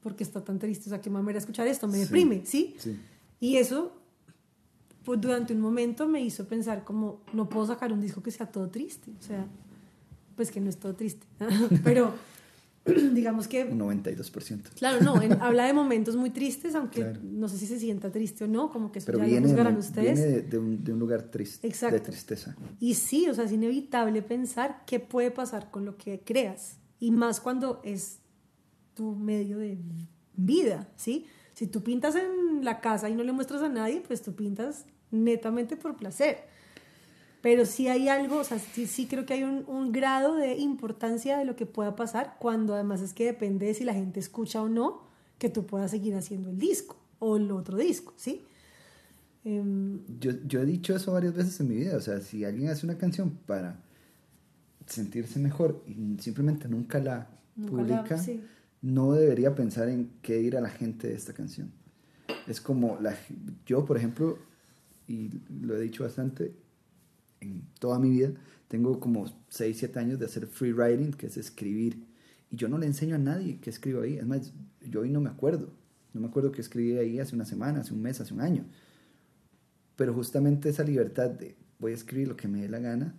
porque 0.00 0.24
está 0.24 0.42
tan 0.42 0.58
triste, 0.58 0.86
o 0.86 0.90
sea, 0.90 1.00
qué 1.00 1.10
mamera 1.10 1.38
escuchar 1.38 1.66
esto, 1.66 1.86
me 1.86 1.98
deprime, 1.98 2.42
¿sí? 2.44 2.74
¿sí? 2.78 2.98
Y 3.38 3.56
eso, 3.56 3.92
pues 5.04 5.20
durante 5.20 5.52
un 5.52 5.60
momento 5.60 6.08
me 6.08 6.20
hizo 6.20 6.46
pensar 6.46 6.84
como, 6.84 7.20
no 7.32 7.48
puedo 7.48 7.66
sacar 7.66 7.92
un 7.92 8.00
disco 8.00 8.22
que 8.22 8.30
sea 8.30 8.46
todo 8.50 8.68
triste, 8.68 9.12
o 9.18 9.22
sea, 9.22 9.46
pues 10.40 10.50
que 10.50 10.58
no 10.58 10.70
es 10.70 10.78
todo 10.78 10.94
triste, 10.94 11.26
pero 11.84 12.14
digamos 13.12 13.46
que... 13.46 13.64
Un 13.64 13.78
92%. 13.78 14.70
Claro, 14.78 15.02
no, 15.04 15.20
en- 15.20 15.34
habla 15.42 15.66
de 15.66 15.74
momentos 15.74 16.16
muy 16.16 16.30
tristes, 16.30 16.74
aunque 16.74 17.02
Claro. 17.02 17.20
no 17.22 17.46
sé 17.46 17.58
si 17.58 17.66
se 17.66 17.78
sienta 17.78 18.10
triste 18.10 18.44
o 18.44 18.46
no, 18.48 18.72
como 18.72 18.90
que 18.90 19.00
eso 19.00 19.06
Pero 19.06 19.18
ya 19.18 19.24
viene, 19.26 19.40
lo 19.42 19.48
juzgarán 19.48 19.74
de, 19.74 19.80
ustedes. 19.80 20.18
viene 20.18 20.32
de, 20.36 20.42
de 20.42 20.58
un, 20.58 20.82
de 20.82 20.92
un 20.94 20.98
lugar 20.98 21.24
triste, 21.24 21.66
Exacto. 21.66 21.96
de 21.96 22.00
tristeza. 22.00 22.56
Y 22.78 22.94
sí, 22.94 23.28
o 23.28 23.34
sea, 23.34 23.44
es 23.44 23.52
inevitable 23.52 24.22
pensar 24.22 24.82
qué 24.86 24.98
puede 24.98 25.30
pasar 25.30 25.70
con 25.70 25.84
lo 25.84 25.98
que 25.98 26.20
creas. 26.24 26.78
Y 26.98 27.10
más 27.10 27.38
cuando 27.40 27.82
es 27.84 28.20
tu 28.94 29.14
medio 29.14 29.58
de 29.58 29.76
vida, 30.36 30.88
¿sí? 30.96 31.26
Si 31.52 31.66
tú 31.66 31.82
pintas 31.82 32.14
en 32.16 32.64
la 32.64 32.80
casa 32.80 33.10
y 33.10 33.14
no 33.14 33.24
le 33.24 33.32
muestras 33.32 33.60
a 33.60 33.68
nadie, 33.68 34.00
pues 34.06 34.22
tú 34.22 34.34
pintas 34.34 34.86
netamente 35.10 35.76
por 35.76 35.96
placer. 35.96 36.48
Pero 37.42 37.64
sí 37.64 37.88
hay 37.88 38.08
algo, 38.08 38.38
o 38.38 38.44
sea, 38.44 38.58
sí, 38.58 38.86
sí 38.86 39.06
creo 39.06 39.24
que 39.24 39.32
hay 39.34 39.44
un, 39.44 39.64
un 39.66 39.92
grado 39.92 40.34
de 40.36 40.56
importancia 40.58 41.38
de 41.38 41.44
lo 41.46 41.56
que 41.56 41.64
pueda 41.66 41.96
pasar, 41.96 42.36
cuando 42.38 42.74
además 42.74 43.00
es 43.00 43.14
que 43.14 43.24
depende 43.24 43.66
de 43.66 43.74
si 43.74 43.84
la 43.84 43.94
gente 43.94 44.20
escucha 44.20 44.60
o 44.62 44.68
no, 44.68 45.02
que 45.38 45.48
tú 45.48 45.64
puedas 45.64 45.90
seguir 45.90 46.14
haciendo 46.14 46.50
el 46.50 46.58
disco 46.58 46.96
o 47.18 47.36
el 47.38 47.50
otro 47.50 47.78
disco, 47.78 48.12
¿sí? 48.16 48.42
Em, 49.44 50.00
Yo, 50.20 50.32
yo 50.46 50.60
he 50.60 50.66
dicho 50.66 50.94
eso 50.94 51.12
varias 51.12 51.34
veces 51.34 51.58
en 51.60 51.68
mi 51.68 51.76
vida. 51.76 51.96
O 51.96 52.00
sea, 52.00 52.20
si 52.20 52.44
alguien 52.44 52.68
hace 52.68 52.84
una 52.84 52.98
canción 52.98 53.30
para 53.46 53.80
sentirse 54.86 55.38
mejor 55.38 55.82
y 55.86 56.20
simplemente 56.20 56.68
nunca 56.68 56.98
la 56.98 57.28
Nunca 57.56 57.82
la- 57.82 58.02
publica, 58.02 58.18
sí. 58.18 58.42
no 58.82 59.12
debería 59.12 59.54
pensar 59.54 59.88
en 59.88 60.10
qué 60.22 60.36
dirá 60.36 60.60
la 60.60 60.68
gente 60.68 61.08
de 61.08 61.14
esta 61.14 61.32
canción. 61.32 61.70
Es 62.46 62.60
como 62.60 62.98
la, 63.00 63.16
yo, 63.66 63.84
por 63.84 63.96
ejemplo, 63.96 64.38
y 65.08 65.30
lo 65.62 65.76
he 65.76 65.80
dicho 65.80 66.04
bastante 66.04 66.52
en 67.40 67.62
toda 67.78 67.98
mi 67.98 68.10
vida, 68.10 68.32
tengo 68.68 69.00
como 69.00 69.26
6, 69.48 69.76
7 69.78 69.98
años 69.98 70.18
de 70.18 70.26
hacer 70.26 70.46
free 70.46 70.72
writing, 70.72 71.12
que 71.12 71.26
es 71.26 71.36
escribir. 71.36 72.06
Y 72.50 72.56
yo 72.56 72.68
no 72.68 72.78
le 72.78 72.86
enseño 72.86 73.16
a 73.16 73.18
nadie 73.18 73.58
que 73.60 73.70
escribo 73.70 74.02
ahí. 74.02 74.16
Es 74.16 74.26
más, 74.26 74.52
yo 74.80 75.00
hoy 75.00 75.10
no 75.10 75.20
me 75.20 75.30
acuerdo. 75.30 75.72
No 76.12 76.20
me 76.20 76.28
acuerdo 76.28 76.52
que 76.52 76.60
escribí 76.60 76.96
ahí 76.96 77.18
hace 77.18 77.34
una 77.34 77.44
semana, 77.44 77.80
hace 77.80 77.94
un 77.94 78.02
mes, 78.02 78.20
hace 78.20 78.34
un 78.34 78.40
año. 78.40 78.64
Pero 79.96 80.14
justamente 80.14 80.68
esa 80.68 80.82
libertad 80.82 81.30
de 81.30 81.56
voy 81.78 81.92
a 81.92 81.94
escribir 81.94 82.28
lo 82.28 82.36
que 82.36 82.48
me 82.48 82.62
dé 82.62 82.68
la 82.68 82.78
gana 82.78 83.14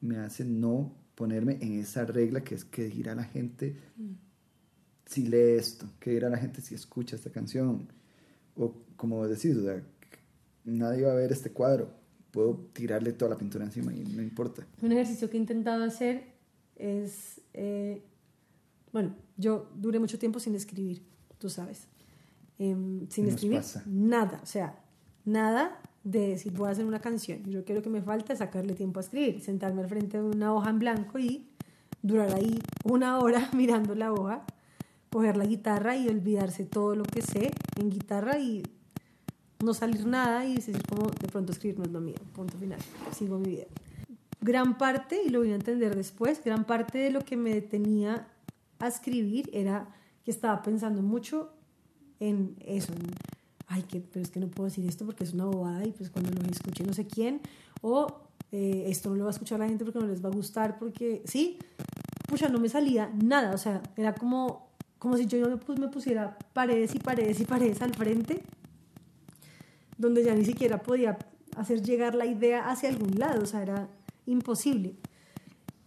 me 0.00 0.18
hace 0.18 0.44
no 0.44 0.94
ponerme 1.14 1.58
en 1.60 1.80
esa 1.80 2.04
regla 2.04 2.44
que 2.44 2.54
es 2.54 2.64
que 2.64 2.84
dirá 2.84 3.14
la 3.14 3.24
gente 3.24 3.76
si 5.06 5.26
lee 5.26 5.56
esto, 5.58 5.86
que 6.00 6.10
dirá 6.10 6.28
la 6.28 6.38
gente 6.38 6.60
si 6.60 6.74
escucha 6.74 7.16
esta 7.16 7.30
canción. 7.30 7.88
O 8.56 8.74
como 8.96 9.26
decís, 9.26 9.56
o 9.56 9.62
sea, 9.62 9.82
nadie 10.64 11.04
va 11.04 11.12
a 11.12 11.16
ver 11.16 11.32
este 11.32 11.50
cuadro. 11.50 11.90
Puedo 12.34 12.56
tirarle 12.72 13.12
toda 13.12 13.30
la 13.30 13.38
pintura 13.38 13.64
encima 13.64 13.94
y 13.94 14.04
no 14.04 14.20
importa. 14.22 14.66
Un 14.82 14.92
ejercicio 14.92 15.30
que 15.30 15.36
he 15.38 15.40
intentado 15.40 15.84
hacer 15.84 16.24
es, 16.76 17.40
eh, 17.54 18.02
bueno, 18.92 19.14
yo 19.36 19.70
duré 19.74 19.98
mucho 19.98 20.18
tiempo 20.18 20.38
sin 20.40 20.54
escribir, 20.54 21.02
tú 21.38 21.48
sabes, 21.48 21.86
Em, 22.58 23.08
sin 23.08 23.24
Nos 23.24 23.34
escribir 23.34 23.58
pasa. 23.58 23.82
nada, 23.86 24.40
o 24.42 24.46
sea, 24.46 24.78
nada 25.24 25.80
de 26.04 26.28
decir 26.28 26.52
voy 26.52 26.68
a 26.68 26.70
hacer 26.70 26.84
una 26.84 27.00
canción. 27.00 27.42
Yo 27.44 27.64
creo 27.64 27.82
que 27.82 27.90
me 27.90 28.00
falta 28.02 28.32
es 28.32 28.38
sacarle 28.38 28.74
tiempo 28.74 29.00
a 29.00 29.02
escribir, 29.02 29.40
sentarme 29.40 29.82
al 29.82 29.88
frente 29.88 30.18
de 30.18 30.24
una 30.24 30.54
hoja 30.54 30.70
en 30.70 30.78
blanco 30.78 31.18
y 31.18 31.48
durar 32.02 32.32
ahí 32.34 32.60
una 32.84 33.18
hora 33.18 33.50
mirando 33.56 33.94
la 33.94 34.12
hoja, 34.12 34.44
coger 35.10 35.36
la 35.36 35.46
guitarra 35.46 35.96
y 35.96 36.08
olvidarse 36.08 36.64
todo 36.64 36.94
lo 36.94 37.04
que 37.04 37.22
sé 37.22 37.50
en 37.80 37.90
guitarra 37.90 38.38
y 38.38 38.62
no 39.64 39.74
salir 39.74 40.06
nada 40.06 40.44
y 40.46 40.54
decir 40.56 40.76
como 40.88 41.08
de 41.10 41.28
pronto 41.28 41.52
escribir 41.52 41.78
no 41.78 41.84
es 41.84 41.90
lo 41.90 42.00
mío, 42.00 42.16
punto 42.34 42.56
final, 42.58 42.78
sigo 43.16 43.38
mi 43.38 43.48
vida. 43.48 43.64
Gran 44.40 44.76
parte, 44.76 45.20
y 45.24 45.30
lo 45.30 45.38
voy 45.40 45.52
a 45.52 45.54
entender 45.54 45.96
después, 45.96 46.42
gran 46.44 46.64
parte 46.64 46.98
de 46.98 47.10
lo 47.10 47.20
que 47.20 47.36
me 47.36 47.54
detenía 47.54 48.28
a 48.78 48.86
escribir 48.88 49.48
era 49.52 49.88
que 50.24 50.30
estaba 50.30 50.60
pensando 50.62 51.00
mucho 51.02 51.50
en 52.20 52.54
eso, 52.60 52.92
en, 52.92 53.00
ay, 53.68 53.82
que, 53.82 54.00
pero 54.00 54.22
es 54.22 54.30
que 54.30 54.40
no 54.40 54.48
puedo 54.48 54.68
decir 54.68 54.86
esto 54.86 55.04
porque 55.06 55.24
es 55.24 55.32
una 55.32 55.46
bobada 55.46 55.84
y 55.84 55.92
pues 55.92 56.10
cuando 56.10 56.30
lo 56.30 56.48
escuche 56.50 56.84
no 56.84 56.92
sé 56.92 57.06
quién, 57.06 57.40
o 57.80 58.06
eh, 58.52 58.84
esto 58.88 59.08
no 59.10 59.16
lo 59.16 59.24
va 59.24 59.30
a 59.30 59.32
escuchar 59.32 59.58
la 59.58 59.66
gente 59.68 59.84
porque 59.84 59.98
no 59.98 60.06
les 60.06 60.22
va 60.24 60.28
a 60.28 60.32
gustar, 60.32 60.78
porque 60.78 61.22
sí, 61.24 61.58
pucha, 62.28 62.48
no 62.48 62.60
me 62.60 62.68
salía 62.68 63.10
nada, 63.22 63.54
o 63.54 63.58
sea, 63.58 63.82
era 63.96 64.14
como, 64.14 64.68
como 64.98 65.16
si 65.16 65.26
yo 65.26 65.48
me, 65.48 65.56
pus- 65.56 65.78
me 65.78 65.88
pusiera 65.88 66.38
paredes 66.52 66.94
y 66.94 66.98
paredes 66.98 67.40
y 67.40 67.44
paredes 67.46 67.80
al 67.82 67.94
frente 67.94 68.42
donde 69.98 70.24
ya 70.24 70.34
ni 70.34 70.44
siquiera 70.44 70.82
podía 70.82 71.18
hacer 71.56 71.82
llegar 71.82 72.14
la 72.14 72.26
idea 72.26 72.68
hacia 72.70 72.88
algún 72.88 73.18
lado, 73.18 73.42
o 73.42 73.46
sea, 73.46 73.62
era 73.62 73.88
imposible. 74.26 74.94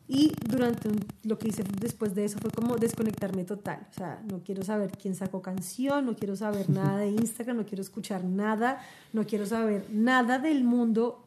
Y 0.10 0.32
durante 0.50 0.88
un- 0.88 1.04
lo 1.24 1.38
que 1.38 1.50
hice 1.50 1.64
después 1.82 2.16
de 2.16 2.24
eso 2.24 2.40
fue 2.40 2.50
como 2.52 2.78
desconectarme 2.78 3.44
total, 3.44 3.86
o 3.90 3.94
sea, 3.94 4.22
no 4.32 4.40
quiero 4.42 4.64
saber 4.64 4.92
quién 4.92 5.16
sacó 5.16 5.42
canción, 5.42 6.06
no 6.06 6.16
quiero 6.16 6.36
saber 6.38 6.70
nada 6.70 6.98
de 7.00 7.10
Instagram, 7.10 7.58
no 7.58 7.66
quiero 7.66 7.82
escuchar 7.82 8.24
nada, 8.24 8.80
no 9.12 9.26
quiero 9.26 9.46
saber 9.46 9.86
nada 9.92 10.40
del 10.40 10.64
mundo 10.64 11.24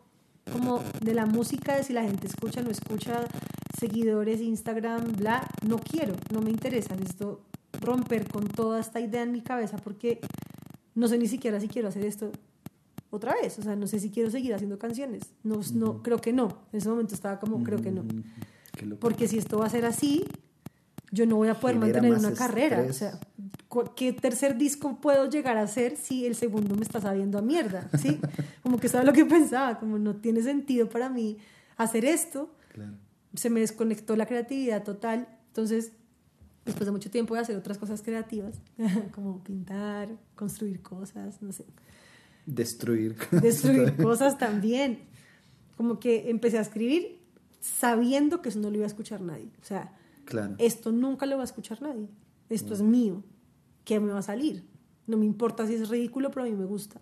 como 0.50 0.80
de 1.02 1.12
la 1.12 1.26
música, 1.26 1.76
de 1.76 1.84
si 1.84 1.92
la 1.92 2.02
gente 2.02 2.26
escucha, 2.26 2.62
no 2.62 2.70
escucha, 2.70 3.26
seguidores, 3.78 4.40
Instagram, 4.40 5.12
bla, 5.12 5.46
no 5.68 5.78
quiero, 5.78 6.14
no 6.32 6.40
me 6.40 6.50
interesa, 6.50 6.94
necesito 6.96 7.42
romper 7.82 8.26
con 8.28 8.48
toda 8.48 8.80
esta 8.80 8.98
idea 9.00 9.22
en 9.22 9.32
mi 9.32 9.42
cabeza 9.42 9.76
porque 9.76 10.20
no 10.94 11.06
sé 11.06 11.18
ni 11.18 11.28
siquiera 11.28 11.60
si 11.60 11.68
quiero 11.68 11.88
hacer 11.88 12.04
esto 12.06 12.32
otra 13.10 13.34
vez, 13.40 13.58
o 13.58 13.62
sea, 13.62 13.76
no 13.76 13.86
sé 13.86 13.98
si 14.00 14.10
quiero 14.10 14.30
seguir 14.30 14.54
haciendo 14.54 14.78
canciones, 14.78 15.22
no, 15.42 15.60
no 15.74 16.02
creo 16.02 16.18
que 16.18 16.32
no, 16.32 16.62
en 16.72 16.78
ese 16.78 16.88
momento 16.88 17.14
estaba 17.14 17.38
como, 17.40 17.62
creo 17.64 17.80
que 17.82 17.90
no, 17.90 18.04
porque 18.98 19.28
si 19.28 19.38
esto 19.38 19.58
va 19.58 19.66
a 19.66 19.70
ser 19.70 19.84
así, 19.84 20.24
yo 21.12 21.26
no 21.26 21.36
voy 21.36 21.48
a 21.48 21.54
poder 21.54 21.76
Genera 21.76 22.00
mantener 22.00 22.18
una 22.18 22.32
carrera, 22.34 22.86
o 22.88 22.92
sea, 22.92 23.18
¿qué 23.96 24.12
tercer 24.12 24.56
disco 24.56 25.00
puedo 25.00 25.28
llegar 25.28 25.56
a 25.56 25.62
hacer 25.62 25.96
si 25.96 26.24
el 26.24 26.34
segundo 26.36 26.76
me 26.76 26.82
está 26.82 27.00
sabiendo 27.00 27.38
a 27.38 27.42
mierda? 27.42 27.88
¿Sí? 28.00 28.20
Como 28.62 28.78
que 28.78 28.86
eso 28.86 28.98
era 28.98 29.06
lo 29.06 29.12
que 29.12 29.24
pensaba, 29.24 29.78
como 29.80 29.98
no 29.98 30.16
tiene 30.16 30.42
sentido 30.42 30.88
para 30.88 31.08
mí 31.08 31.38
hacer 31.76 32.04
esto, 32.04 32.50
Claro. 32.72 32.92
se 33.34 33.50
me 33.50 33.60
desconectó 33.60 34.14
la 34.14 34.26
creatividad 34.26 34.84
total. 34.84 35.26
Entonces, 35.48 35.92
después 36.64 36.86
de 36.86 36.92
mucho 36.92 37.10
tiempo 37.10 37.34
de 37.34 37.40
hacer 37.40 37.56
otras 37.56 37.78
cosas 37.78 38.02
creativas, 38.02 38.60
como 39.12 39.42
pintar, 39.42 40.08
construir 40.36 40.82
cosas, 40.82 41.42
no 41.42 41.52
sé, 41.52 41.64
Destruir. 42.46 43.16
destruir 43.30 43.96
cosas 43.96 44.38
también. 44.38 45.00
Como 45.76 45.98
que 46.00 46.30
empecé 46.30 46.58
a 46.58 46.62
escribir 46.62 47.20
sabiendo 47.60 48.42
que 48.42 48.48
eso 48.50 48.58
no 48.60 48.70
lo 48.70 48.76
iba 48.76 48.84
a 48.84 48.88
escuchar 48.88 49.20
nadie. 49.20 49.50
O 49.62 49.64
sea, 49.64 49.96
Claro. 50.24 50.54
esto 50.58 50.92
nunca 50.92 51.26
lo 51.26 51.36
va 51.36 51.42
a 51.42 51.44
escuchar 51.44 51.80
nadie. 51.82 52.08
Esto 52.48 52.74
es 52.74 52.82
mío. 52.82 53.22
¿Qué 53.84 53.98
me 54.00 54.12
va 54.12 54.18
a 54.20 54.22
salir? 54.22 54.64
No 55.06 55.16
me 55.16 55.24
importa 55.26 55.66
si 55.66 55.74
es 55.74 55.88
ridículo, 55.88 56.30
pero 56.30 56.46
a 56.46 56.48
mí 56.48 56.54
me 56.54 56.64
gusta. 56.66 57.00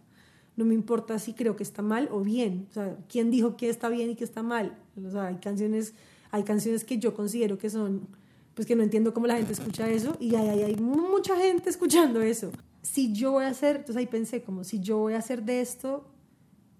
No 0.56 0.64
me 0.64 0.74
importa 0.74 1.18
si 1.18 1.34
creo 1.34 1.54
que 1.56 1.62
está 1.62 1.82
mal 1.82 2.08
o 2.10 2.20
bien. 2.22 2.66
O 2.70 2.72
sea, 2.72 2.96
¿quién 3.08 3.30
dijo 3.30 3.56
que 3.56 3.68
está 3.68 3.88
bien 3.88 4.10
y 4.10 4.14
que 4.16 4.24
está 4.24 4.42
mal? 4.42 4.76
O 5.04 5.10
sea, 5.10 5.26
hay 5.28 5.36
canciones, 5.36 5.94
hay 6.30 6.42
canciones 6.42 6.84
que 6.84 6.98
yo 6.98 7.14
considero 7.14 7.58
que 7.58 7.70
son, 7.70 8.08
pues 8.54 8.66
que 8.66 8.74
no 8.76 8.82
entiendo 8.82 9.14
cómo 9.14 9.26
la 9.26 9.36
gente 9.36 9.52
escucha 9.52 9.88
eso 9.88 10.16
y 10.20 10.34
hay, 10.34 10.48
hay, 10.48 10.62
hay 10.62 10.76
mucha 10.76 11.36
gente 11.36 11.70
escuchando 11.70 12.20
eso. 12.22 12.50
Si 12.90 13.12
yo 13.12 13.32
voy 13.32 13.44
a 13.44 13.48
hacer, 13.48 13.76
entonces 13.76 13.96
ahí 13.96 14.06
pensé 14.06 14.42
como, 14.42 14.64
si 14.64 14.80
yo 14.80 14.96
voy 14.96 15.12
a 15.12 15.18
hacer 15.18 15.42
de 15.42 15.60
esto 15.60 16.06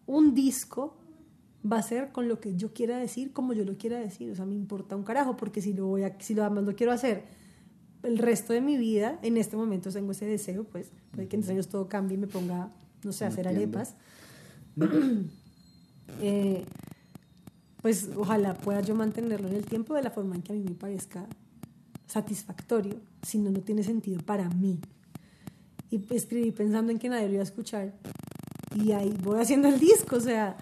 un 0.07 0.35
disco, 0.35 0.97
va 1.71 1.79
a 1.79 1.83
ser 1.83 2.13
con 2.13 2.29
lo 2.29 2.41
que 2.41 2.57
yo 2.57 2.73
quiera 2.73 2.97
decir, 2.97 3.33
como 3.33 3.53
yo 3.53 3.65
lo 3.65 3.77
quiera 3.77 3.99
decir. 3.99 4.31
O 4.31 4.35
sea, 4.35 4.47
me 4.47 4.55
importa 4.55 4.97
un 4.97 5.03
carajo, 5.03 5.37
porque 5.37 5.61
si 5.61 5.75
lo 5.75 5.87
voy 5.87 6.05
a, 6.05 6.17
si 6.19 6.35
lo 6.35 6.45
además 6.45 6.65
lo 6.65 6.75
quiero 6.75 6.93
hacer 6.93 7.25
el 8.03 8.17
resto 8.19 8.53
de 8.53 8.63
mi 8.63 8.79
vida, 8.79 9.19
en 9.23 9.37
este 9.37 9.57
momento 9.57 9.91
tengo 9.91 10.13
ese 10.13 10.25
deseo, 10.25 10.65
pues 10.65 10.91
puede 11.13 11.29
que 11.29 11.37
en 11.37 11.43
tres 11.43 11.53
años 11.53 11.69
todo 11.69 11.89
cambie 11.89 12.17
y 12.17 12.21
me 12.21 12.27
ponga, 12.27 12.71
no 13.03 13.13
sé, 13.13 13.25
a 13.25 13.29
hacer 13.29 13.49
arepas. 13.49 13.95
Eh, 16.23 16.65
pues 17.83 18.09
ojalá 18.17 18.55
pueda 18.55 18.81
yo 18.81 18.95
mantenerlo 18.95 19.47
en 19.47 19.57
el 19.57 19.67
tiempo 19.67 19.95
de 19.95 20.03
la 20.03 20.11
forma 20.11 20.35
en 20.35 20.43
que 20.43 20.53
a 20.53 20.57
mí 20.57 20.63
me 20.65 20.75
parezca 20.75 21.27
satisfactorio, 22.07 22.95
si 23.23 23.37
no, 23.39 23.51
no 23.51 23.61
tiene 23.61 23.83
sentido 23.83 24.19
para 24.23 24.49
mí. 24.49 24.81
Y 25.91 26.03
escribí 26.15 26.51
pensando 26.53 26.93
en 26.93 26.99
que 26.99 27.09
nadie 27.09 27.27
lo 27.27 27.35
iba 27.35 27.43
a 27.43 27.45
escuchar. 27.45 27.93
Y 28.75 28.93
ahí 28.93 29.15
voy 29.23 29.41
haciendo 29.41 29.69
el 29.69 29.79
disco, 29.81 30.17
o 30.17 30.21
sea, 30.21 30.57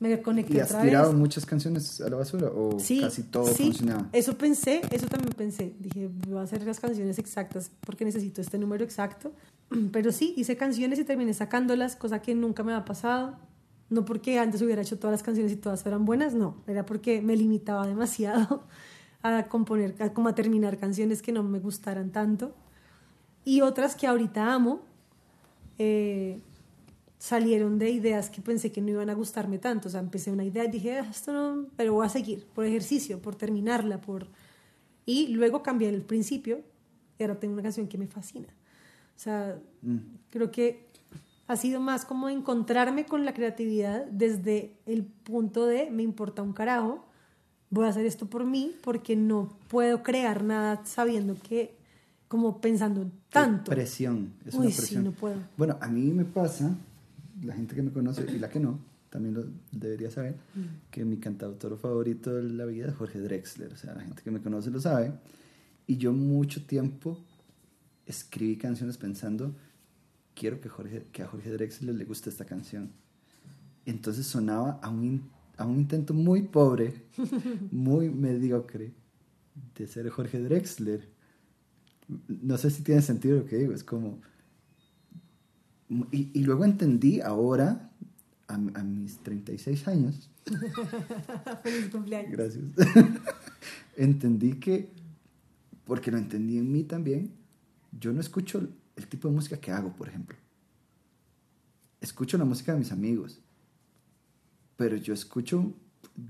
me 0.00 0.20
conecté 0.22 0.54
¿Y 0.54 0.60
has 0.60 0.70
otra 0.70 0.82
tirado 0.82 1.08
vez. 1.10 1.18
muchas 1.18 1.44
canciones 1.44 2.00
a 2.00 2.08
la 2.08 2.16
basura? 2.16 2.48
¿O 2.48 2.78
Sí, 2.80 3.00
casi 3.02 3.22
todo 3.24 3.46
sí, 3.46 3.64
funcionaba? 3.64 4.08
Eso 4.12 4.36
pensé, 4.38 4.80
eso 4.90 5.06
también 5.06 5.34
pensé. 5.34 5.74
Dije, 5.78 6.08
voy 6.26 6.38
a 6.38 6.42
hacer 6.42 6.62
las 6.64 6.80
canciones 6.80 7.18
exactas 7.18 7.70
porque 7.80 8.06
necesito 8.06 8.40
este 8.40 8.58
número 8.58 8.82
exacto. 8.82 9.32
Pero 9.92 10.10
sí, 10.10 10.32
hice 10.38 10.56
canciones 10.56 10.98
y 10.98 11.04
terminé 11.04 11.34
sacándolas, 11.34 11.96
cosa 11.96 12.22
que 12.22 12.34
nunca 12.34 12.62
me 12.62 12.72
ha 12.72 12.84
pasado. 12.86 13.36
No 13.90 14.04
porque 14.04 14.38
antes 14.38 14.62
hubiera 14.62 14.80
hecho 14.82 14.98
todas 14.98 15.12
las 15.12 15.22
canciones 15.22 15.52
y 15.52 15.56
todas 15.56 15.82
fueran 15.82 16.04
buenas, 16.06 16.32
no. 16.32 16.56
Era 16.66 16.86
porque 16.86 17.20
me 17.20 17.36
limitaba 17.36 17.86
demasiado 17.86 18.64
a 19.22 19.48
componer, 19.48 19.94
a, 20.00 20.14
como 20.14 20.30
a 20.30 20.34
terminar 20.34 20.78
canciones 20.78 21.20
que 21.20 21.32
no 21.32 21.42
me 21.42 21.58
gustaran 21.58 22.10
tanto. 22.10 22.54
Y 23.44 23.60
otras 23.62 23.96
que 23.96 24.06
ahorita 24.06 24.52
amo, 24.52 24.80
eh, 25.78 26.38
salieron 27.18 27.78
de 27.78 27.90
ideas 27.90 28.30
que 28.30 28.40
pensé 28.40 28.72
que 28.72 28.80
no 28.80 28.90
iban 28.90 29.10
a 29.10 29.14
gustarme 29.14 29.58
tanto. 29.58 29.88
O 29.88 29.90
sea, 29.90 30.00
empecé 30.00 30.30
una 30.30 30.44
idea 30.44 30.64
y 30.64 30.70
dije, 30.70 30.98
"Ah, 30.98 31.06
esto 31.10 31.32
no, 31.32 31.66
pero 31.76 31.94
voy 31.94 32.06
a 32.06 32.08
seguir 32.08 32.46
por 32.54 32.64
ejercicio, 32.64 33.20
por 33.20 33.34
terminarla, 33.36 34.00
por... 34.00 34.26
Y 35.06 35.28
luego 35.28 35.62
cambié 35.62 35.88
el 35.88 36.02
principio 36.02 36.60
y 37.18 37.22
ahora 37.22 37.38
tengo 37.38 37.54
una 37.54 37.62
canción 37.62 37.88
que 37.88 37.98
me 37.98 38.06
fascina. 38.06 38.48
O 39.16 39.18
sea, 39.22 39.58
Mm. 39.82 39.96
creo 40.30 40.50
que 40.50 40.86
ha 41.46 41.56
sido 41.56 41.80
más 41.80 42.04
como 42.04 42.28
encontrarme 42.28 43.04
con 43.06 43.24
la 43.24 43.34
creatividad 43.34 44.06
desde 44.06 44.72
el 44.86 45.04
punto 45.04 45.66
de 45.66 45.90
me 45.90 46.02
importa 46.02 46.42
un 46.42 46.52
carajo, 46.52 47.04
voy 47.70 47.86
a 47.86 47.88
hacer 47.88 48.06
esto 48.06 48.26
por 48.30 48.44
mí 48.44 48.74
porque 48.82 49.16
no 49.16 49.48
puedo 49.68 50.02
crear 50.02 50.42
nada 50.44 50.84
sabiendo 50.86 51.36
que, 51.42 51.74
como 52.30 52.60
pensando 52.60 53.10
tanto. 53.28 53.72
Presión. 53.72 54.34
Es 54.46 54.54
Uy, 54.54 54.60
una 54.60 54.70
sí, 54.70 54.76
presión. 54.76 55.02
no 55.04 55.10
puedo. 55.10 55.34
Bueno, 55.56 55.76
a 55.80 55.88
mí 55.88 56.12
me 56.12 56.24
pasa, 56.24 56.72
la 57.42 57.54
gente 57.54 57.74
que 57.74 57.82
me 57.82 57.90
conoce 57.90 58.24
y 58.32 58.38
la 58.38 58.48
que 58.48 58.60
no, 58.60 58.78
también 59.10 59.34
lo 59.34 59.44
debería 59.72 60.12
saber, 60.12 60.36
Mm. 60.54 60.60
que 60.92 61.04
mi 61.04 61.16
cantautor 61.16 61.76
favorito 61.76 62.32
de 62.32 62.44
la 62.44 62.66
vida 62.66 62.86
es 62.86 62.94
Jorge 62.94 63.18
Drexler. 63.18 63.72
O 63.72 63.76
sea, 63.76 63.94
la 63.94 64.02
gente 64.02 64.22
que 64.22 64.30
me 64.30 64.40
conoce 64.40 64.70
lo 64.70 64.80
sabe. 64.80 65.12
Y 65.88 65.96
yo 65.96 66.12
mucho 66.12 66.64
tiempo 66.64 67.18
escribí 68.06 68.56
canciones 68.56 68.96
pensando, 68.96 69.52
quiero 70.36 70.60
que, 70.60 70.68
Jorge, 70.68 71.06
que 71.10 71.24
a 71.24 71.26
Jorge 71.26 71.50
Drexler 71.50 71.96
le 71.96 72.04
guste 72.04 72.30
esta 72.30 72.44
canción. 72.44 72.92
Entonces 73.86 74.24
sonaba 74.26 74.78
a 74.82 74.88
un, 74.88 75.28
a 75.56 75.66
un 75.66 75.80
intento 75.80 76.14
muy 76.14 76.42
pobre, 76.42 77.06
muy 77.72 78.08
mediocre, 78.08 78.92
de 79.76 79.86
ser 79.88 80.08
Jorge 80.10 80.38
Drexler. 80.38 81.08
No 82.28 82.58
sé 82.58 82.70
si 82.70 82.82
tiene 82.82 83.02
sentido 83.02 83.38
lo 83.38 83.46
que 83.46 83.56
digo, 83.56 83.72
es 83.72 83.84
como... 83.84 84.20
Y, 86.12 86.30
y 86.32 86.44
luego 86.44 86.64
entendí 86.64 87.20
ahora, 87.20 87.90
a, 88.46 88.54
a 88.54 88.84
mis 88.84 89.18
36 89.18 89.88
años, 89.88 90.30
Feliz 91.62 91.90
cumpleaños. 91.90 92.32
Gracias. 92.32 92.64
entendí 93.96 94.54
que, 94.54 94.90
porque 95.84 96.10
lo 96.10 96.18
entendí 96.18 96.58
en 96.58 96.70
mí 96.70 96.84
también, 96.84 97.32
yo 97.98 98.12
no 98.12 98.20
escucho 98.20 98.68
el 98.96 99.06
tipo 99.06 99.28
de 99.28 99.34
música 99.34 99.56
que 99.58 99.70
hago, 99.70 99.92
por 99.92 100.08
ejemplo. 100.08 100.36
Escucho 102.00 102.38
la 102.38 102.44
música 102.44 102.72
de 102.72 102.78
mis 102.78 102.92
amigos, 102.92 103.40
pero 104.76 104.96
yo 104.96 105.12
escucho 105.12 105.74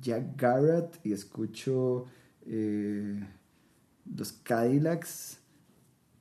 Jack 0.00 0.40
Garrett 0.40 0.98
y 1.04 1.12
escucho 1.12 2.06
eh, 2.46 3.24
los 4.16 4.32
Cadillacs, 4.32 5.38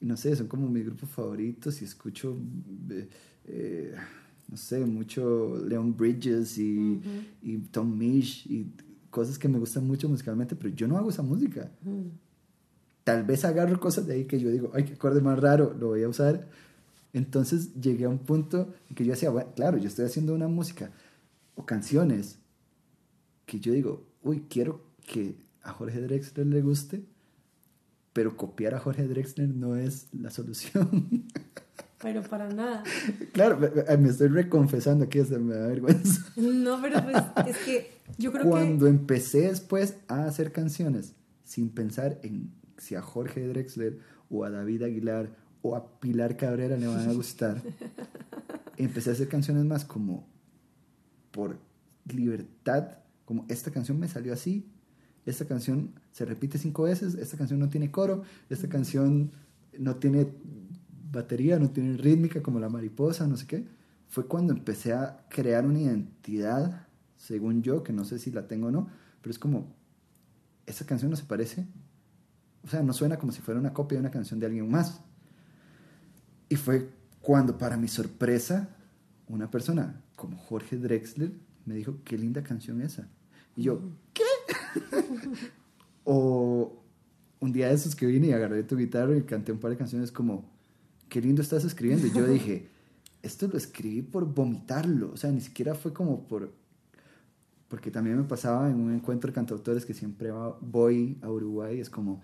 no 0.01 0.17
sé, 0.17 0.35
son 0.35 0.47
como 0.47 0.69
mis 0.69 0.85
grupos 0.85 1.09
favoritos 1.09 1.81
y 1.81 1.85
escucho, 1.85 2.37
eh, 2.89 3.09
eh, 3.45 3.95
no 4.47 4.57
sé, 4.57 4.85
mucho 4.85 5.57
Leon 5.65 5.95
Bridges 5.95 6.57
y, 6.57 7.01
y 7.41 7.57
Tom 7.71 7.97
Misch 7.97 8.45
y 8.47 8.71
cosas 9.09 9.37
que 9.37 9.47
me 9.47 9.59
gustan 9.59 9.85
mucho 9.85 10.07
musicalmente, 10.07 10.55
pero 10.55 10.73
yo 10.73 10.87
no 10.87 10.97
hago 10.97 11.09
esa 11.09 11.23
música. 11.23 11.71
Mm. 11.83 12.09
Tal 13.03 13.23
vez 13.23 13.43
agarro 13.43 13.79
cosas 13.79 14.07
de 14.07 14.13
ahí 14.13 14.25
que 14.25 14.39
yo 14.39 14.49
digo, 14.49 14.71
ay, 14.73 14.85
qué 14.85 14.93
acorde 14.93 15.21
más 15.21 15.39
raro, 15.39 15.75
lo 15.77 15.87
voy 15.87 16.03
a 16.03 16.09
usar. 16.09 16.47
Entonces 17.11 17.73
llegué 17.73 18.05
a 18.05 18.09
un 18.09 18.19
punto 18.19 18.73
en 18.89 18.95
que 18.95 19.03
yo 19.03 19.11
decía, 19.11 19.29
bueno, 19.29 19.51
claro, 19.55 19.77
yo 19.77 19.87
estoy 19.87 20.05
haciendo 20.05 20.33
una 20.33 20.47
música 20.47 20.91
o 21.55 21.65
canciones 21.65 22.37
que 23.45 23.59
yo 23.59 23.73
digo, 23.73 24.05
uy, 24.21 24.45
quiero 24.47 24.81
que 25.05 25.35
a 25.63 25.71
Jorge 25.71 26.01
Drexler 26.01 26.45
le 26.45 26.61
guste, 26.61 27.03
pero 28.13 28.35
copiar 28.35 28.73
a 28.75 28.79
Jorge 28.79 29.07
Drexler 29.07 29.49
no 29.49 29.75
es 29.75 30.07
la 30.13 30.29
solución. 30.29 31.25
Pero 32.01 32.23
para 32.23 32.47
nada. 32.47 32.83
claro, 33.33 33.59
me, 33.99 34.09
estoy 34.09 34.29
reconfesando 34.29 35.03
aquí, 35.03 35.19
hasta 35.19 35.37
me 35.37 35.53
da 35.53 35.67
vergüenza. 35.67 36.25
No, 36.37 36.81
pero 36.81 37.03
pues 37.03 37.17
es 37.45 37.57
que 37.57 37.91
yo 38.17 38.31
creo 38.31 38.45
Cuando 38.45 38.85
que... 38.85 38.91
empecé 38.91 39.49
después 39.49 39.95
a 40.07 40.23
hacer 40.23 40.53
canciones 40.53 41.13
sin 41.43 41.69
pensar 41.69 42.17
en 42.23 42.53
si 42.77 42.95
a 42.95 43.01
Jorge 43.01 43.45
Drexler 43.47 43.99
o 44.29 44.45
a 44.45 44.49
David 44.49 44.83
Aguilar 44.83 45.35
o 45.61 45.75
a 45.75 45.99
Pilar 45.99 46.37
Cabrera 46.37 46.77
le 46.77 46.87
van 46.87 47.09
a 47.09 47.11
gustar, 47.11 47.61
empecé 48.77 49.09
a 49.09 49.13
hacer 49.13 49.27
canciones 49.27 49.65
más 49.65 49.83
como 49.83 50.25
por 51.31 51.59
libertad, 52.05 52.99
como 53.25 53.45
esta 53.49 53.71
canción 53.71 53.99
me 53.99 54.07
salió 54.07 54.31
así, 54.31 54.65
esta 55.25 55.43
canción 55.43 55.98
se 56.11 56.25
repite 56.25 56.57
cinco 56.57 56.83
veces, 56.83 57.15
esta 57.15 57.37
canción 57.37 57.59
no 57.59 57.69
tiene 57.69 57.91
coro, 57.91 58.23
esta 58.49 58.67
canción 58.67 59.31
no 59.77 59.95
tiene 59.95 60.27
batería, 61.11 61.59
no 61.59 61.69
tiene 61.69 61.97
rítmica 61.97 62.41
como 62.41 62.59
la 62.59 62.69
mariposa, 62.69 63.27
no 63.27 63.37
sé 63.37 63.47
qué. 63.47 63.67
Fue 64.07 64.25
cuando 64.25 64.53
empecé 64.53 64.93
a 64.93 65.25
crear 65.29 65.65
una 65.65 65.79
identidad, 65.79 66.87
según 67.15 67.61
yo, 67.61 67.83
que 67.83 67.93
no 67.93 68.03
sé 68.03 68.19
si 68.19 68.31
la 68.31 68.47
tengo 68.47 68.67
o 68.67 68.71
no, 68.71 68.89
pero 69.21 69.31
es 69.31 69.39
como, 69.39 69.73
esa 70.65 70.85
canción 70.85 71.11
no 71.11 71.17
se 71.17 71.25
parece, 71.25 71.67
o 72.63 72.67
sea, 72.67 72.83
no 72.83 72.93
suena 72.93 73.17
como 73.17 73.31
si 73.31 73.41
fuera 73.41 73.59
una 73.59 73.73
copia 73.73 73.97
de 73.97 74.01
una 74.01 74.11
canción 74.11 74.39
de 74.39 74.45
alguien 74.45 74.69
más. 74.69 75.01
Y 76.49 76.55
fue 76.55 76.89
cuando, 77.21 77.57
para 77.57 77.77
mi 77.77 77.87
sorpresa, 77.87 78.69
una 79.27 79.49
persona 79.49 80.01
como 80.15 80.37
Jorge 80.37 80.77
Drexler 80.77 81.31
me 81.65 81.75
dijo, 81.75 81.99
qué 82.03 82.17
linda 82.17 82.43
canción 82.43 82.81
esa. 82.81 83.07
Y 83.55 83.63
yo, 83.63 83.81
¿qué? 84.13 84.23
o 86.11 86.83
un 87.39 87.51
día 87.51 87.67
de 87.67 87.75
esos 87.75 87.95
que 87.95 88.07
vine 88.07 88.29
y 88.29 88.31
agarré 88.31 88.63
tu 88.63 88.75
guitarra 88.75 89.15
y 89.15 89.21
canté 89.21 89.51
un 89.51 89.59
par 89.59 89.69
de 89.69 89.77
canciones 89.77 90.11
como, 90.11 90.49
qué 91.07 91.21
lindo 91.21 91.43
estás 91.43 91.63
escribiendo. 91.65 92.07
Y 92.07 92.11
yo 92.11 92.25
dije, 92.27 92.67
esto 93.21 93.47
lo 93.47 93.57
escribí 93.57 94.01
por 94.01 94.25
vomitarlo. 94.25 95.11
O 95.11 95.17
sea, 95.17 95.31
ni 95.31 95.39
siquiera 95.39 95.75
fue 95.75 95.93
como 95.93 96.27
por... 96.27 96.51
Porque 97.67 97.91
también 97.91 98.17
me 98.17 98.23
pasaba 98.23 98.71
en 98.71 98.79
un 98.79 98.91
encuentro 98.91 99.29
de 99.29 99.35
cantautores 99.35 99.85
que 99.85 99.93
siempre 99.93 100.31
voy 100.61 101.19
a 101.21 101.29
Uruguay, 101.29 101.79
es 101.79 101.91
como, 101.91 102.23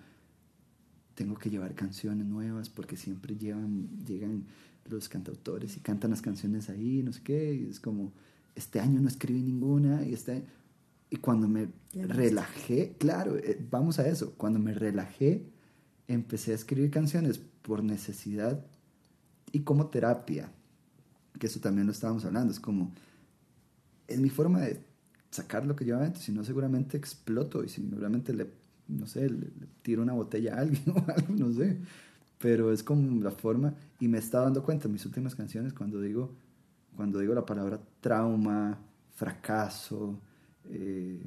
tengo 1.13 1.38
que 1.38 1.52
llevar 1.52 1.76
canciones 1.76 2.26
nuevas 2.26 2.67
porque 2.69 2.98
siempre 2.98 3.38
llevan, 3.38 3.88
llegan 4.04 4.45
los 4.89 5.08
cantautores 5.08 5.78
y 5.78 5.82
cantan 5.82 6.10
las 6.10 6.24
canciones 6.24 6.71
ahí, 6.71 7.04
no 7.04 7.13
sé 7.13 7.21
qué, 7.21 7.54
y 7.54 7.69
es 7.69 7.80
como, 7.80 8.12
este 8.56 8.80
año 8.80 9.00
no 9.00 9.08
escribí 9.08 9.43
ninguna, 9.43 10.04
y, 10.04 10.15
este, 10.15 10.43
y 11.15 11.17
cuando 11.17 11.47
me 11.47 11.69
relajé, 11.93 12.97
claro, 12.99 13.38
eh, 13.38 13.58
vamos 13.71 13.99
a 13.99 14.08
eso, 14.08 14.34
cuando 14.36 14.60
me 14.60 14.73
relajé, 14.73 15.49
empecé 16.10 16.51
a 16.51 16.56
escribir 16.56 16.91
canciones 16.91 17.39
por 17.62 17.86
necesidad 17.86 18.65
y 19.54 19.62
como 19.62 19.88
terapia, 19.88 20.51
que 21.39 21.47
eso 21.47 21.62
también 21.62 21.88
lo 21.88 21.93
estábamos 21.93 22.25
hablando, 22.25 22.51
es 22.51 22.60
como, 22.60 22.91
es 24.10 24.19
mi 24.19 24.30
forma 24.30 24.60
de 24.60 24.86
sacar 25.30 25.65
lo 25.65 25.78
que 25.78 25.86
llevo 25.86 25.99
adentro, 25.99 26.21
si 26.21 26.34
no 26.34 26.43
seguramente 26.43 26.97
exploto 26.97 27.63
y 27.63 27.69
seguramente 27.69 28.34
le, 28.34 28.51
no 28.89 29.08
sé, 29.08 29.30
le, 29.30 29.38
le 29.38 29.67
tiro 29.84 30.01
una 30.01 30.13
botella 30.13 30.56
a 30.56 30.60
alguien 30.60 30.84
o 30.89 31.06
algo, 31.10 31.34
no 31.34 31.54
sé, 31.54 31.78
pero 32.39 32.73
es 32.73 32.84
como 32.84 33.23
la 33.23 33.32
forma. 33.32 33.73
Y 34.01 34.10
me 34.10 34.17
estaba 34.17 34.43
dando 34.43 34.63
cuenta 34.63 34.88
en 34.88 34.93
mis 34.93 35.06
últimas 35.06 35.34
canciones 35.34 35.73
cuando 35.73 36.01
digo, 36.01 36.36
cuando 36.97 37.19
digo 37.19 37.34
la 37.34 37.45
palabra 37.45 37.80
trauma, 38.01 38.78
fracaso, 39.13 40.19
eh, 40.69 41.21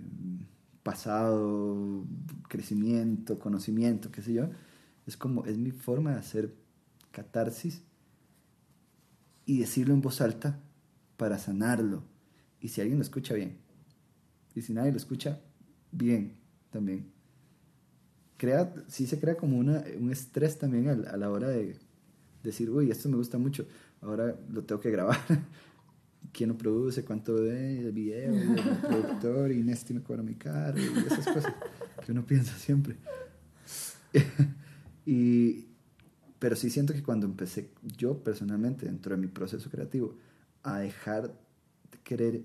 pasado, 0.82 2.04
crecimiento, 2.48 3.38
conocimiento, 3.38 4.10
qué 4.10 4.22
sé 4.22 4.32
yo, 4.32 4.48
es 5.06 5.16
como, 5.16 5.44
es 5.44 5.58
mi 5.58 5.70
forma 5.70 6.12
de 6.12 6.18
hacer 6.18 6.54
catarsis 7.10 7.82
y 9.44 9.58
decirlo 9.58 9.94
en 9.94 10.00
voz 10.00 10.20
alta 10.20 10.60
para 11.16 11.38
sanarlo. 11.38 12.02
Y 12.60 12.68
si 12.68 12.80
alguien 12.80 12.98
lo 12.98 13.02
escucha 13.02 13.34
bien, 13.34 13.58
y 14.54 14.62
si 14.62 14.72
nadie 14.72 14.90
lo 14.90 14.96
escucha, 14.96 15.40
bien 15.92 16.36
también. 16.70 17.10
Crea, 18.36 18.72
sí 18.86 19.06
se 19.06 19.18
crea 19.18 19.36
como 19.36 19.58
una, 19.58 19.84
un 19.98 20.10
estrés 20.10 20.58
también 20.58 20.88
a, 20.88 20.92
a 21.10 21.16
la 21.16 21.30
hora 21.30 21.48
de 21.48 21.76
decir, 22.42 22.70
uy, 22.70 22.90
esto 22.90 23.08
me 23.08 23.16
gusta 23.16 23.38
mucho, 23.38 23.66
ahora 24.00 24.36
lo 24.50 24.64
tengo 24.64 24.80
que 24.80 24.90
grabar. 24.90 25.18
¿Quién 26.32 26.50
lo 26.50 26.58
produce? 26.58 27.04
¿Cuánto 27.04 27.36
de 27.36 27.80
el 27.80 27.92
video? 27.92 28.34
Y 28.34 28.38
el 28.58 28.76
productor, 28.80 29.50
y 29.52 29.62
Nesti 29.62 29.94
me 29.94 30.02
cobra 30.02 30.22
mi 30.22 30.34
caro, 30.34 30.78
y 30.78 30.84
esas 31.06 31.26
cosas 31.26 31.54
que 32.04 32.12
uno 32.12 32.24
piensa 32.24 32.56
siempre. 32.56 32.96
y, 35.06 35.66
pero 36.38 36.56
sí 36.56 36.70
siento 36.70 36.92
que 36.92 37.02
cuando 37.02 37.26
empecé 37.26 37.70
yo 37.96 38.22
personalmente, 38.22 38.86
dentro 38.86 39.14
de 39.14 39.20
mi 39.20 39.28
proceso 39.28 39.70
creativo, 39.70 40.14
a 40.62 40.78
dejar 40.78 41.28
de 41.28 41.98
querer, 42.04 42.42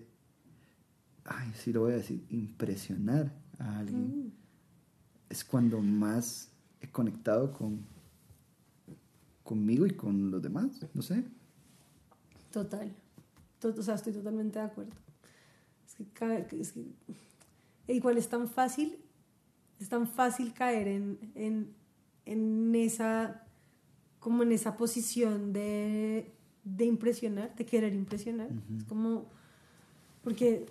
ay, 1.26 1.52
sí 1.56 1.72
lo 1.74 1.82
voy 1.82 1.94
a 1.94 1.98
decir, 1.98 2.24
impresionar 2.30 3.32
a 3.60 3.80
alguien, 3.80 4.28
Mm. 4.28 4.32
es 5.30 5.44
cuando 5.44 5.80
más 5.82 6.50
he 6.82 6.88
conectado 6.90 7.52
con 7.54 7.80
conmigo 9.44 9.86
y 9.86 9.92
con 9.92 10.32
los 10.32 10.42
demás, 10.42 10.68
no 10.94 11.02
sé. 11.02 11.24
Total. 12.52 12.90
O 13.66 13.84
sea, 13.84 13.96
estoy 13.96 14.14
totalmente 14.14 14.60
de 14.60 14.66
acuerdo. 14.66 14.94
Es 15.88 15.96
que, 15.96 16.06
ca- 16.06 16.38
es 16.38 16.72
que 16.74 16.86
igual 17.88 18.18
es 18.18 18.28
tan 18.30 18.48
fácil, 18.48 18.98
es 19.80 19.90
tan 19.90 20.08
fácil 20.08 20.54
caer 20.54 20.88
en, 20.88 21.20
en, 21.36 21.74
en 22.26 22.74
esa, 22.76 23.44
como 24.20 24.44
en 24.44 24.52
esa 24.52 24.78
posición 24.78 25.54
de, 25.54 26.32
de 26.64 26.86
impresionar, 26.86 27.56
de 27.56 27.66
querer 27.66 27.94
impresionar. 27.94 28.50
Es 28.78 28.84
como, 28.86 29.26
porque 30.24 30.66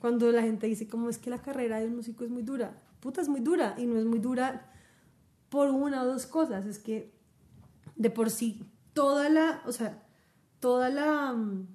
cuando 0.00 0.30
la 0.32 0.42
gente 0.42 0.66
dice 0.66 0.88
como 0.88 1.08
es 1.08 1.18
que 1.18 1.30
la 1.30 1.40
carrera 1.40 1.78
de 1.80 1.86
un 1.86 1.96
músico 1.96 2.24
es 2.24 2.30
muy 2.30 2.42
dura, 2.42 2.80
puta 3.00 3.20
es 3.20 3.28
muy 3.28 3.40
dura 3.40 3.74
y 3.78 3.86
no 3.86 3.98
es 3.98 4.04
muy 4.04 4.18
dura 4.18 4.70
por 5.48 5.70
una 5.70 6.02
o 6.02 6.06
dos 6.06 6.26
cosas. 6.26 6.66
Es 6.66 6.78
que 6.78 7.12
de 7.96 8.10
por 8.10 8.30
sí, 8.30 8.64
toda 8.94 9.28
la, 9.28 9.62
o 9.66 9.72
sea, 9.72 10.02
toda 10.62 10.90
la, 10.90 11.32
mm, 11.32 11.66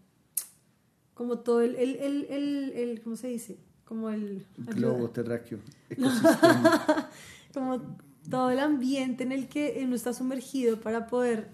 como 1.13 1.39
todo 1.39 1.62
el, 1.62 1.76
el, 1.76 1.97
el, 1.97 2.26
el, 2.30 2.71
el 2.73 3.02
¿cómo 3.04 3.17
se 3.17 3.28
dice? 3.28 3.60
Como 3.84 4.10
el... 4.10 4.45
Globo 4.58 5.10
terráqueo, 5.10 5.60
ecosistema. 5.89 7.10
como 7.54 7.82
todo 8.30 8.50
el 8.50 8.60
ambiente 8.60 9.23
en 9.23 9.34
el 9.34 9.50
que 9.50 9.82
uno 9.84 9.93
está 9.93 10.13
sumergido 10.13 10.80
para 10.80 11.06
poder 11.08 11.50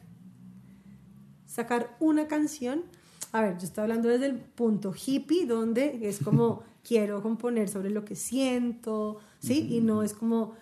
sacar 1.48 1.98
una 2.00 2.28
canción. 2.28 2.84
A 3.32 3.41
ver, 3.41 3.58
yo 3.58 3.65
estoy 3.65 3.82
hablando 3.82 4.10
desde 4.10 4.28
el 4.28 4.36
punto 4.36 4.93
hippie, 4.93 5.48
donde 5.48 6.08
es 6.08 6.19
como 6.19 6.62
quiero 6.88 7.24
componer 7.24 7.67
sobre 7.67 7.89
lo 7.89 8.06
que 8.06 8.15
siento, 8.15 9.17
¿sí? 9.39 9.67
Y 9.72 9.82
no 9.82 10.04
es 10.04 10.13
como 10.13 10.54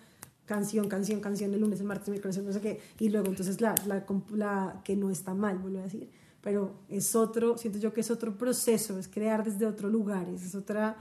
canción, 0.46 0.88
canción, 0.88 1.20
canción, 1.20 1.52
el 1.52 1.60
lunes, 1.60 1.80
el 1.80 1.86
martes, 1.86 2.08
el 2.08 2.12
miércoles, 2.12 2.38
no 2.42 2.52
sé 2.52 2.60
qué, 2.62 2.80
y 2.98 3.10
luego 3.10 3.28
entonces 3.28 3.60
la, 3.60 3.74
la, 3.86 4.06
la 4.30 4.80
que 4.84 4.96
no 4.96 5.10
está 5.10 5.34
mal, 5.34 5.58
vuelvo 5.58 5.80
a 5.80 5.82
decir, 5.82 6.10
pero 6.42 6.74
es 6.88 7.14
otro, 7.14 7.56
siento 7.56 7.78
yo 7.78 7.92
que 7.92 8.00
es 8.00 8.10
otro 8.10 8.36
proceso, 8.36 8.98
es 8.98 9.08
crear 9.08 9.44
desde 9.44 9.64
otro 9.64 9.88
lugar, 9.88 10.28
es 10.28 10.54
otra... 10.54 10.96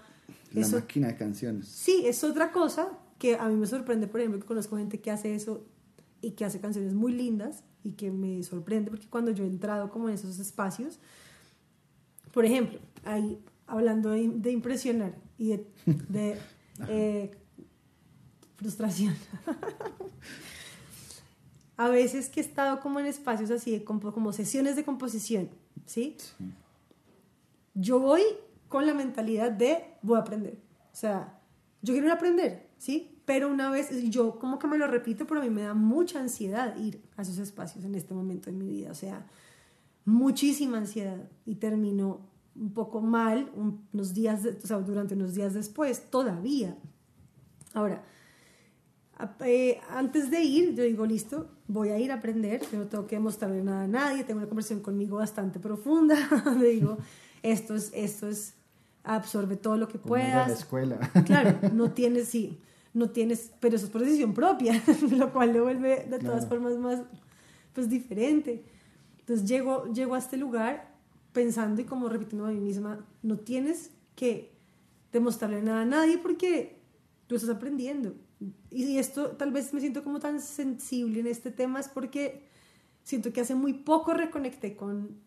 La 0.53 0.67
máquina 0.67 1.07
de 1.07 1.17
canciones. 1.17 1.67
Sí, 1.67 2.03
es 2.05 2.23
otra 2.23 2.51
cosa 2.51 2.89
que 3.17 3.35
a 3.35 3.47
mí 3.47 3.55
me 3.55 3.67
sorprende, 3.67 4.07
por 4.07 4.19
ejemplo, 4.19 4.39
que 4.39 4.45
conozco 4.45 4.77
gente 4.77 4.99
que 4.99 5.11
hace 5.11 5.33
eso 5.33 5.65
y 6.21 6.31
que 6.31 6.45
hace 6.45 6.59
canciones 6.59 6.93
muy 6.93 7.13
lindas 7.13 7.63
y 7.83 7.93
que 7.93 8.11
me 8.11 8.43
sorprende 8.43 8.91
porque 8.91 9.07
cuando 9.07 9.31
yo 9.31 9.43
he 9.43 9.47
entrado 9.47 9.89
como 9.89 10.09
en 10.09 10.15
esos 10.15 10.37
espacios, 10.39 10.99
por 12.33 12.45
ejemplo, 12.45 12.79
ahí 13.03 13.39
hablando 13.65 14.11
de, 14.11 14.51
impresionar 14.51 15.15
y 15.37 15.57
de, 16.09 16.37
eh, 16.87 17.31
frustración. 18.57 19.15
a 21.81 21.89
veces 21.89 22.29
que 22.29 22.41
he 22.41 22.43
estado 22.43 22.79
como 22.79 22.99
en 22.99 23.07
espacios 23.07 23.49
así, 23.49 23.79
como, 23.79 24.33
sesiones 24.33 24.75
de 24.75 24.83
composición, 24.83 25.49
¿sí? 25.87 26.15
Yo 27.73 27.99
voy 27.99 28.21
con 28.69 28.85
la 28.85 28.93
mentalidad 28.93 29.51
de 29.51 29.83
voy 30.03 30.17
a 30.17 30.19
aprender. 30.19 30.59
O 30.93 30.95
sea, 30.95 31.39
yo 31.81 31.95
quiero 31.95 32.13
aprender, 32.13 32.69
¿sí? 32.77 33.17
Pero 33.25 33.49
una 33.49 33.71
vez, 33.71 33.89
yo 34.11 34.37
como 34.37 34.59
que 34.59 34.67
me 34.67 34.77
lo 34.77 34.85
repito, 34.85 35.25
pero 35.25 35.41
a 35.41 35.43
mí 35.43 35.49
me 35.49 35.63
da 35.63 35.73
mucha 35.73 36.19
ansiedad 36.19 36.77
ir 36.77 37.01
a 37.17 37.23
esos 37.23 37.39
espacios 37.39 37.83
en 37.83 37.95
este 37.95 38.13
momento 38.13 38.51
de 38.51 38.57
mi 38.57 38.67
vida. 38.67 38.91
O 38.91 38.95
sea, 38.95 39.25
muchísima 40.05 40.77
ansiedad. 40.77 41.31
Y 41.47 41.55
termino 41.55 42.19
un 42.55 42.73
poco 42.75 43.01
mal 43.01 43.49
unos 43.55 44.13
días, 44.13 44.45
o 44.45 44.67
sea, 44.67 44.77
durante 44.81 45.15
unos 45.15 45.33
días 45.33 45.55
después, 45.55 46.11
todavía. 46.11 46.77
Ahora, 47.73 48.03
eh, 49.45 49.79
antes 49.89 50.31
de 50.31 50.41
ir, 50.41 50.75
yo 50.75 50.83
digo, 50.83 51.05
listo, 51.05 51.49
voy 51.67 51.89
a 51.89 51.99
ir 51.99 52.11
a 52.11 52.15
aprender, 52.15 52.61
yo 52.71 52.79
no 52.79 52.87
tengo 52.87 53.07
que 53.07 53.19
mostrarle 53.19 53.63
nada 53.63 53.83
a 53.83 53.87
nadie, 53.87 54.23
tengo 54.23 54.39
una 54.39 54.47
conversación 54.47 54.81
conmigo 54.81 55.17
bastante 55.17 55.59
profunda, 55.59 56.15
le 56.59 56.69
digo, 56.69 56.97
esto 57.43 57.75
es, 57.75 57.91
esto 57.93 58.27
es, 58.27 58.53
absorbe 59.03 59.55
todo 59.55 59.77
lo 59.77 59.87
que 59.87 59.97
puedas. 59.97 60.47
la 60.47 60.53
escuela. 60.53 61.11
Claro, 61.25 61.57
no 61.73 61.91
tienes, 61.93 62.27
sí, 62.27 62.59
no 62.93 63.09
tienes, 63.09 63.51
pero 63.59 63.75
eso 63.75 63.85
es 63.85 63.91
por 63.91 64.01
decisión 64.01 64.33
propia, 64.33 64.81
lo 65.11 65.31
cual 65.31 65.53
lo 65.53 65.63
vuelve 65.63 66.05
de 66.09 66.19
todas 66.19 66.47
formas 66.47 66.77
más, 66.77 66.99
pues, 67.73 67.89
diferente. 67.89 68.63
Entonces 69.19 69.47
llego, 69.47 69.91
llego 69.93 70.15
a 70.15 70.19
este 70.19 70.37
lugar 70.37 70.91
pensando 71.31 71.81
y 71.81 71.85
como 71.85 72.09
repitiendo 72.09 72.45
a 72.45 72.51
mí 72.51 72.59
misma, 72.59 73.05
no 73.23 73.37
tienes 73.37 73.91
que 74.15 74.51
demostrarle 75.11 75.61
nada 75.61 75.81
a 75.81 75.85
nadie 75.85 76.17
porque 76.17 76.79
tú 77.27 77.35
estás 77.35 77.49
aprendiendo 77.49 78.13
y 78.71 78.97
esto 78.97 79.31
tal 79.31 79.51
vez 79.51 79.73
me 79.73 79.79
siento 79.79 80.03
como 80.03 80.19
tan 80.19 80.41
sensible 80.41 81.19
en 81.19 81.27
este 81.27 81.51
tema 81.51 81.79
es 81.79 81.87
porque 81.87 82.43
siento 83.03 83.31
que 83.33 83.41
hace 83.41 83.55
muy 83.55 83.73
poco 83.73 84.13
reconecté 84.13 84.75
con, 84.75 85.17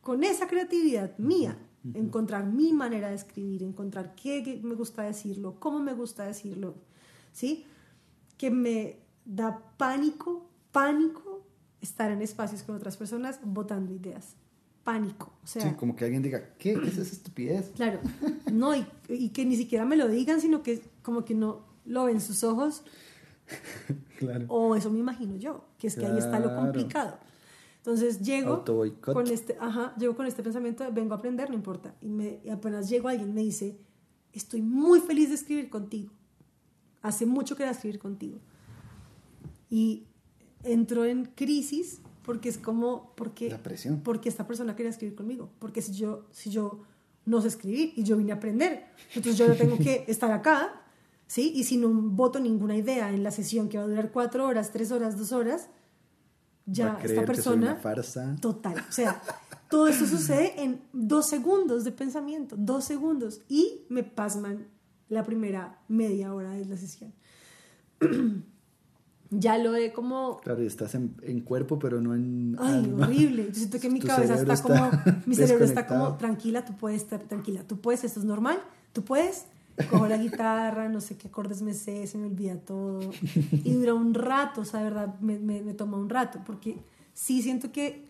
con 0.00 0.24
esa 0.24 0.48
creatividad 0.48 1.16
mía, 1.18 1.56
encontrar 1.92 2.46
mi 2.46 2.72
manera 2.72 3.10
de 3.10 3.14
escribir, 3.14 3.62
encontrar 3.62 4.14
qué 4.14 4.60
me 4.62 4.74
gusta 4.74 5.02
decirlo, 5.02 5.60
cómo 5.60 5.80
me 5.80 5.92
gusta 5.92 6.24
decirlo, 6.24 6.74
¿sí? 7.32 7.66
Que 8.38 8.50
me 8.50 8.98
da 9.24 9.62
pánico, 9.76 10.48
pánico 10.72 11.44
estar 11.80 12.10
en 12.10 12.22
espacios 12.22 12.62
con 12.62 12.74
otras 12.76 12.96
personas 12.96 13.38
votando 13.44 13.92
ideas. 13.92 14.34
Pánico. 14.82 15.32
O 15.42 15.46
sea, 15.46 15.62
sí, 15.62 15.76
como 15.76 15.96
que 15.96 16.04
alguien 16.04 16.22
diga, 16.22 16.54
¿qué 16.58 16.72
es 16.72 16.98
esa 16.98 17.14
estupidez? 17.14 17.70
Claro, 17.74 18.00
no, 18.52 18.74
y, 18.74 18.86
y 19.08 19.30
que 19.30 19.44
ni 19.46 19.56
siquiera 19.56 19.84
me 19.84 19.96
lo 19.96 20.08
digan, 20.08 20.40
sino 20.40 20.62
que 20.62 20.82
como 21.02 21.24
que 21.24 21.34
no, 21.34 21.73
lo 21.84 22.04
ven 22.04 22.20
sus 22.20 22.44
ojos. 22.44 22.84
claro. 24.18 24.46
O 24.48 24.74
eso 24.74 24.90
me 24.90 24.98
imagino 24.98 25.36
yo, 25.36 25.64
que 25.78 25.86
es 25.86 25.96
que 25.96 26.06
ahí 26.06 26.18
está 26.18 26.38
lo 26.40 26.54
complicado. 26.54 27.18
Entonces 27.84 28.20
llego 28.20 28.64
con 29.02 29.26
este, 29.26 29.58
ajá, 29.60 29.94
llego 29.98 30.16
con 30.16 30.26
este 30.26 30.42
pensamiento 30.42 30.84
de 30.84 30.90
vengo 30.90 31.12
a 31.12 31.18
aprender, 31.18 31.50
no 31.50 31.54
importa. 31.54 31.94
Y, 32.00 32.08
me, 32.08 32.40
apenas 32.50 32.88
llego 32.88 33.08
alguien 33.08 33.34
me 33.34 33.42
dice, 33.42 33.78
estoy 34.32 34.62
muy 34.62 35.00
feliz 35.00 35.28
de 35.28 35.34
escribir 35.34 35.68
contigo. 35.68 36.10
Hace 37.02 37.26
mucho 37.26 37.56
que 37.56 37.64
a 37.64 37.70
escribir 37.70 37.98
contigo. 37.98 38.38
Y 39.68 40.06
entro 40.62 41.04
en 41.04 41.26
crisis 41.26 42.00
porque 42.22 42.48
es 42.48 42.56
como, 42.56 43.12
porque, 43.16 43.50
La 43.50 43.62
presión. 43.62 44.00
porque 44.02 44.30
esta 44.30 44.46
persona 44.46 44.74
quería 44.74 44.88
escribir 44.88 45.14
conmigo. 45.14 45.50
Porque 45.58 45.82
si 45.82 45.92
yo, 45.92 46.24
si 46.30 46.48
yo 46.48 46.80
no 47.26 47.42
sé 47.42 47.48
escribir 47.48 47.92
y 47.96 48.02
yo 48.02 48.16
vine 48.16 48.32
a 48.32 48.36
aprender, 48.36 48.86
entonces 49.08 49.36
yo 49.36 49.46
no 49.46 49.56
tengo 49.56 49.76
que 49.76 50.04
estar 50.08 50.32
acá 50.32 50.83
¿sí? 51.26 51.52
Y 51.54 51.64
si 51.64 51.76
no 51.76 51.88
voto 51.88 52.40
ninguna 52.40 52.76
idea 52.76 53.10
en 53.10 53.22
la 53.22 53.30
sesión 53.30 53.68
que 53.68 53.78
va 53.78 53.84
a 53.84 53.88
durar 53.88 54.10
cuatro 54.12 54.46
horas, 54.46 54.72
tres 54.72 54.92
horas, 54.92 55.18
dos 55.18 55.32
horas, 55.32 55.68
ya 56.66 56.98
esta 57.02 57.24
persona... 57.24 57.76
farsa. 57.76 58.36
Total. 58.40 58.76
O 58.88 58.92
sea, 58.92 59.20
todo 59.68 59.88
eso 59.88 60.06
sucede 60.06 60.62
en 60.62 60.80
dos 60.92 61.28
segundos 61.28 61.84
de 61.84 61.92
pensamiento, 61.92 62.56
dos 62.58 62.84
segundos. 62.84 63.42
Y 63.48 63.82
me 63.88 64.02
pasman 64.02 64.68
la 65.08 65.24
primera 65.24 65.80
media 65.88 66.32
hora 66.32 66.50
de 66.50 66.64
la 66.64 66.76
sesión. 66.76 67.12
ya 69.30 69.58
lo 69.58 69.74
he 69.74 69.92
como... 69.92 70.38
Claro, 70.38 70.62
y 70.62 70.66
estás 70.66 70.94
en, 70.94 71.40
cuerpo, 71.40 71.78
pero 71.78 72.00
no 72.00 72.14
en... 72.14 72.56
Ay, 72.58 72.94
horrible. 72.98 73.46
Yo 73.48 73.54
siento 73.54 73.80
que 73.80 73.90
mi 73.90 74.00
cabeza 74.00 74.34
está, 74.34 74.56
como... 74.62 74.90
Mi 75.26 75.34
cerebro 75.34 75.64
está 75.64 75.86
como, 75.86 76.16
tranquila, 76.16 76.64
tú 76.64 76.76
puedes 76.76 77.02
estar 77.02 77.22
tranquila, 77.22 77.62
tú 77.66 77.80
puedes, 77.80 78.04
esto 78.04 78.20
es 78.20 78.26
normal, 78.26 78.58
tú 78.92 79.04
puedes, 79.04 79.46
cojo 79.90 80.06
la 80.06 80.16
guitarra, 80.16 80.88
no 80.88 81.00
sé 81.00 81.16
qué 81.16 81.28
acordes 81.28 81.62
me 81.62 81.74
sé, 81.74 82.06
se 82.06 82.18
me 82.18 82.26
olvida 82.26 82.56
todo. 82.56 83.10
Y 83.64 83.72
dura 83.72 83.94
un 83.94 84.14
rato, 84.14 84.62
o 84.62 84.64
sea, 84.64 84.80
de 84.80 84.84
verdad, 84.84 85.20
me, 85.20 85.38
me, 85.38 85.62
me, 85.62 85.74
toma 85.74 85.98
un 85.98 86.08
rato, 86.08 86.40
porque 86.46 86.78
sí 87.12 87.42
siento 87.42 87.72
que, 87.72 88.08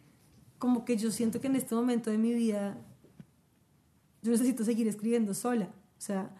como 0.59 0.85
que 0.85 0.96
yo 0.96 1.11
siento 1.11 1.40
que 1.40 1.46
en 1.46 1.57
este 1.57 1.74
momento 1.74 2.11
de 2.11 2.18
mi 2.18 2.35
vida, 2.35 2.77
yo 4.22 4.33
necesito 4.33 4.64
seguir 4.64 4.88
escribiendo 4.88 5.35
sola, 5.35 5.66
o 5.66 6.00
sea, 6.00 6.31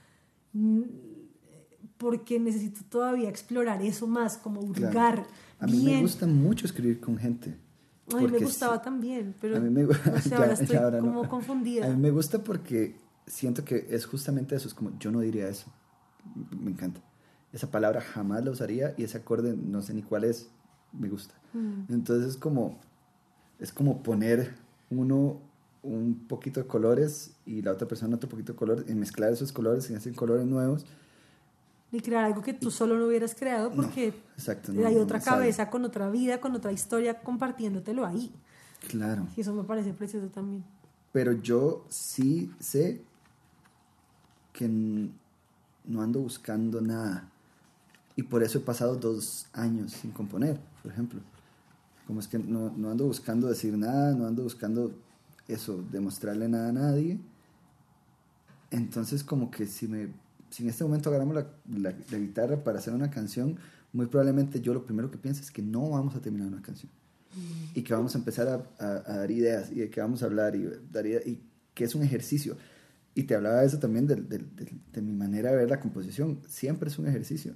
porque 1.97 2.39
necesito 2.39 2.81
todavía 2.89 3.29
explorar 3.29 3.83
eso 3.83 4.07
más, 4.07 4.37
como 4.37 4.61
hurgar. 4.61 5.27
A 5.59 5.67
mí 5.67 5.83
me 5.83 6.01
gusta 6.03 6.27
mucho 6.27 6.67
escribir 6.67 7.01
con 7.01 7.17
gente. 7.17 7.57
A 8.13 8.21
mí 8.21 8.27
me 8.27 8.39
gustaba 8.39 8.83
también, 8.83 9.35
pero 9.41 9.57
a 9.57 9.61
mí 9.61 9.71
me, 9.71 9.83
ahora 10.37 10.53
estoy 10.53 10.77
como 11.01 11.27
confundida. 11.29 11.87
A 11.87 11.91
mí 11.91 11.97
me 11.97 12.11
gusta 12.11 12.45
porque 12.45 12.97
siento 13.27 13.65
que 13.65 13.87
es 13.91 14.07
justamente 14.07 14.55
eso, 14.55 14.69
es 14.69 14.75
como, 14.75 14.97
yo 14.99 15.11
no 15.11 15.21
diría 15.21 15.49
eso, 15.49 15.67
me 16.51 16.71
encanta. 16.71 17.01
Esa 17.53 17.71
palabra 17.71 18.01
jamás 18.01 18.45
la 18.45 18.51
usaría 18.51 18.95
y 18.97 19.05
ese 19.05 19.19
acorde 19.19 19.57
no 19.57 19.81
sé 19.83 19.95
ni 19.95 20.03
cuál 20.03 20.25
es, 20.25 20.51
me 20.93 21.09
gusta. 21.09 21.35
Mm. 21.53 21.93
Entonces 21.93 22.31
es 22.31 22.37
como, 22.37 22.81
es 23.59 23.73
como 23.73 24.03
poner 24.03 24.55
uno 24.91 25.41
un 25.83 26.27
poquito 26.27 26.61
de 26.61 26.67
colores 26.67 27.33
y 27.45 27.63
la 27.63 27.73
otra 27.73 27.87
persona 27.87 28.17
otro 28.17 28.29
poquito 28.29 28.53
de 28.53 28.59
colores 28.59 28.85
y 28.89 28.95
mezclar 28.95 29.33
esos 29.33 29.53
colores 29.53 29.89
y 29.91 29.95
hacer 29.95 30.15
colores 30.15 30.47
nuevos. 30.47 30.87
Y 31.93 32.01
crear 32.01 32.25
algo 32.25 32.43
que 32.43 32.55
tú 32.55 32.73
solo 32.73 32.99
no 32.99 33.07
hubieras 33.07 33.37
creado 33.37 33.71
porque 33.71 34.13
hay 34.85 34.97
otra 34.97 35.21
cabeza 35.21 35.71
con 35.71 35.85
otra 35.85 36.11
vida, 36.11 36.41
con 36.41 36.55
otra 36.57 36.73
historia 36.73 37.21
compartiéndotelo 37.21 38.05
ahí. 38.05 38.33
Claro. 38.89 39.29
Y 39.37 39.43
eso 39.43 39.55
me 39.55 39.63
parece 39.63 39.93
precioso 39.93 40.27
también. 40.29 40.65
Pero 41.13 41.33
yo 41.33 41.85
sí 41.89 42.51
sé 42.59 43.05
que 44.55 44.69
no 44.69 46.01
ando 46.01 46.21
buscando 46.21 46.81
nada. 46.81 47.29
Y 48.17 48.23
por 48.23 48.43
eso 48.43 48.59
he 48.59 48.61
pasado 48.63 48.95
dos 48.95 49.47
años 49.53 49.93
sin 49.93 50.13
componer, 50.13 50.59
por 50.83 50.93
ejemplo. 50.93 51.21
Como 52.07 52.21
es 52.21 52.29
que 52.29 52.39
no, 52.39 52.73
no 52.75 52.91
ando 52.91 53.07
buscando 53.07 53.49
decir 53.49 53.77
nada, 53.77 54.15
no 54.15 54.27
ando 54.27 54.45
buscando 54.45 54.95
eso, 55.49 55.85
demostrarle 55.91 56.49
nada 56.49 56.69
a 56.69 56.73
nadie. 56.73 57.19
Entonces 58.71 59.25
como 59.25 59.51
que 59.51 59.67
si, 59.67 59.89
me, 59.89 60.09
si 60.51 60.63
en 60.63 60.71
este 60.71 60.85
momento 60.85 61.11
agarramos 61.11 61.35
la, 61.35 61.47
la, 61.77 62.19
guitarra 62.19 62.63
para 62.63 62.79
hacer 62.79 62.95
una 62.95 63.11
canción, 63.11 63.59
muy 63.93 64.07
probablemente 64.07 64.61
yo 64.61 64.73
lo 64.73 64.85
primero 64.85 65.11
que 65.11 65.19
pienso 65.19 65.43
es 65.43 65.51
que 65.51 65.63
no 65.63 65.91
vamos 65.91 66.15
a 66.15 66.21
terminar 66.21 66.49
una 66.49 66.63
canción. 66.63 66.91
Y 67.75 67.83
que 67.83 67.93
vamos 67.93 68.15
a 68.15 68.19
empezar 68.19 68.47
a, 68.79 68.85
a, 68.85 69.17
dar 69.17 69.31
ideas 69.33 69.73
y 69.73 69.81
de 69.81 69.91
que 69.91 70.01
vamos 70.01 70.23
a 70.23 70.27
hablar 70.27 70.55
y, 70.55 70.71
dar 70.93 71.05
y 71.05 71.41
que 71.75 71.83
es 71.83 71.95
un 71.97 72.05
ejercicio. 72.05 72.57
Y 73.15 73.25
te 73.25 73.35
hablaba 73.35 73.61
de 73.61 73.67
eso 73.67 73.79
también, 73.79 74.07
de, 74.07 74.17
de, 74.17 74.45
de, 74.93 75.03
mi 75.03 75.13
manera 75.13 75.51
de 75.51 75.57
ver 75.57 75.71
la 75.71 75.81
composición. 75.81 76.41
Siempre 76.49 76.89
es 76.89 76.99
un 76.99 77.07
ejercicio. 77.07 77.55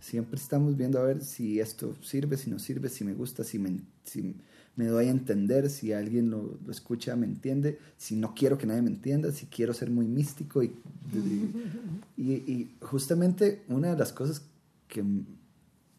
Siempre 0.00 0.38
estamos 0.38 0.76
viendo 0.76 0.98
a 0.98 1.02
ver 1.02 1.24
si 1.24 1.60
esto 1.60 1.96
sirve, 2.02 2.36
si 2.36 2.50
no 2.50 2.58
sirve, 2.58 2.88
si 2.88 3.04
me 3.04 3.14
gusta, 3.14 3.42
si 3.42 3.58
me, 3.58 3.80
si 4.04 4.36
me 4.76 4.86
doy 4.86 5.06
a 5.06 5.10
entender, 5.10 5.70
si 5.70 5.92
alguien 5.92 6.30
lo, 6.30 6.58
lo 6.64 6.70
escucha, 6.70 7.16
me 7.16 7.26
entiende, 7.26 7.78
si 7.96 8.16
no 8.16 8.34
quiero 8.34 8.58
que 8.58 8.66
nadie 8.66 8.82
me 8.82 8.90
entienda, 8.90 9.32
si 9.32 9.46
quiero 9.46 9.72
ser 9.72 9.90
muy 9.90 10.06
místico. 10.06 10.62
Y, 10.62 10.72
y, 12.16 12.32
y 12.32 12.76
justamente 12.82 13.62
una 13.68 13.90
de 13.90 13.96
las 13.96 14.12
cosas 14.12 14.42
que 14.88 15.02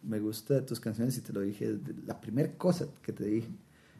me 0.03 0.19
gusta 0.19 0.55
de 0.55 0.61
tus 0.61 0.79
canciones, 0.79 1.17
y 1.17 1.21
te 1.21 1.33
lo 1.33 1.41
dije, 1.41 1.77
la 2.05 2.21
primera 2.21 2.51
cosa 2.57 2.87
que 3.01 3.11
te 3.11 3.25
dije, 3.25 3.49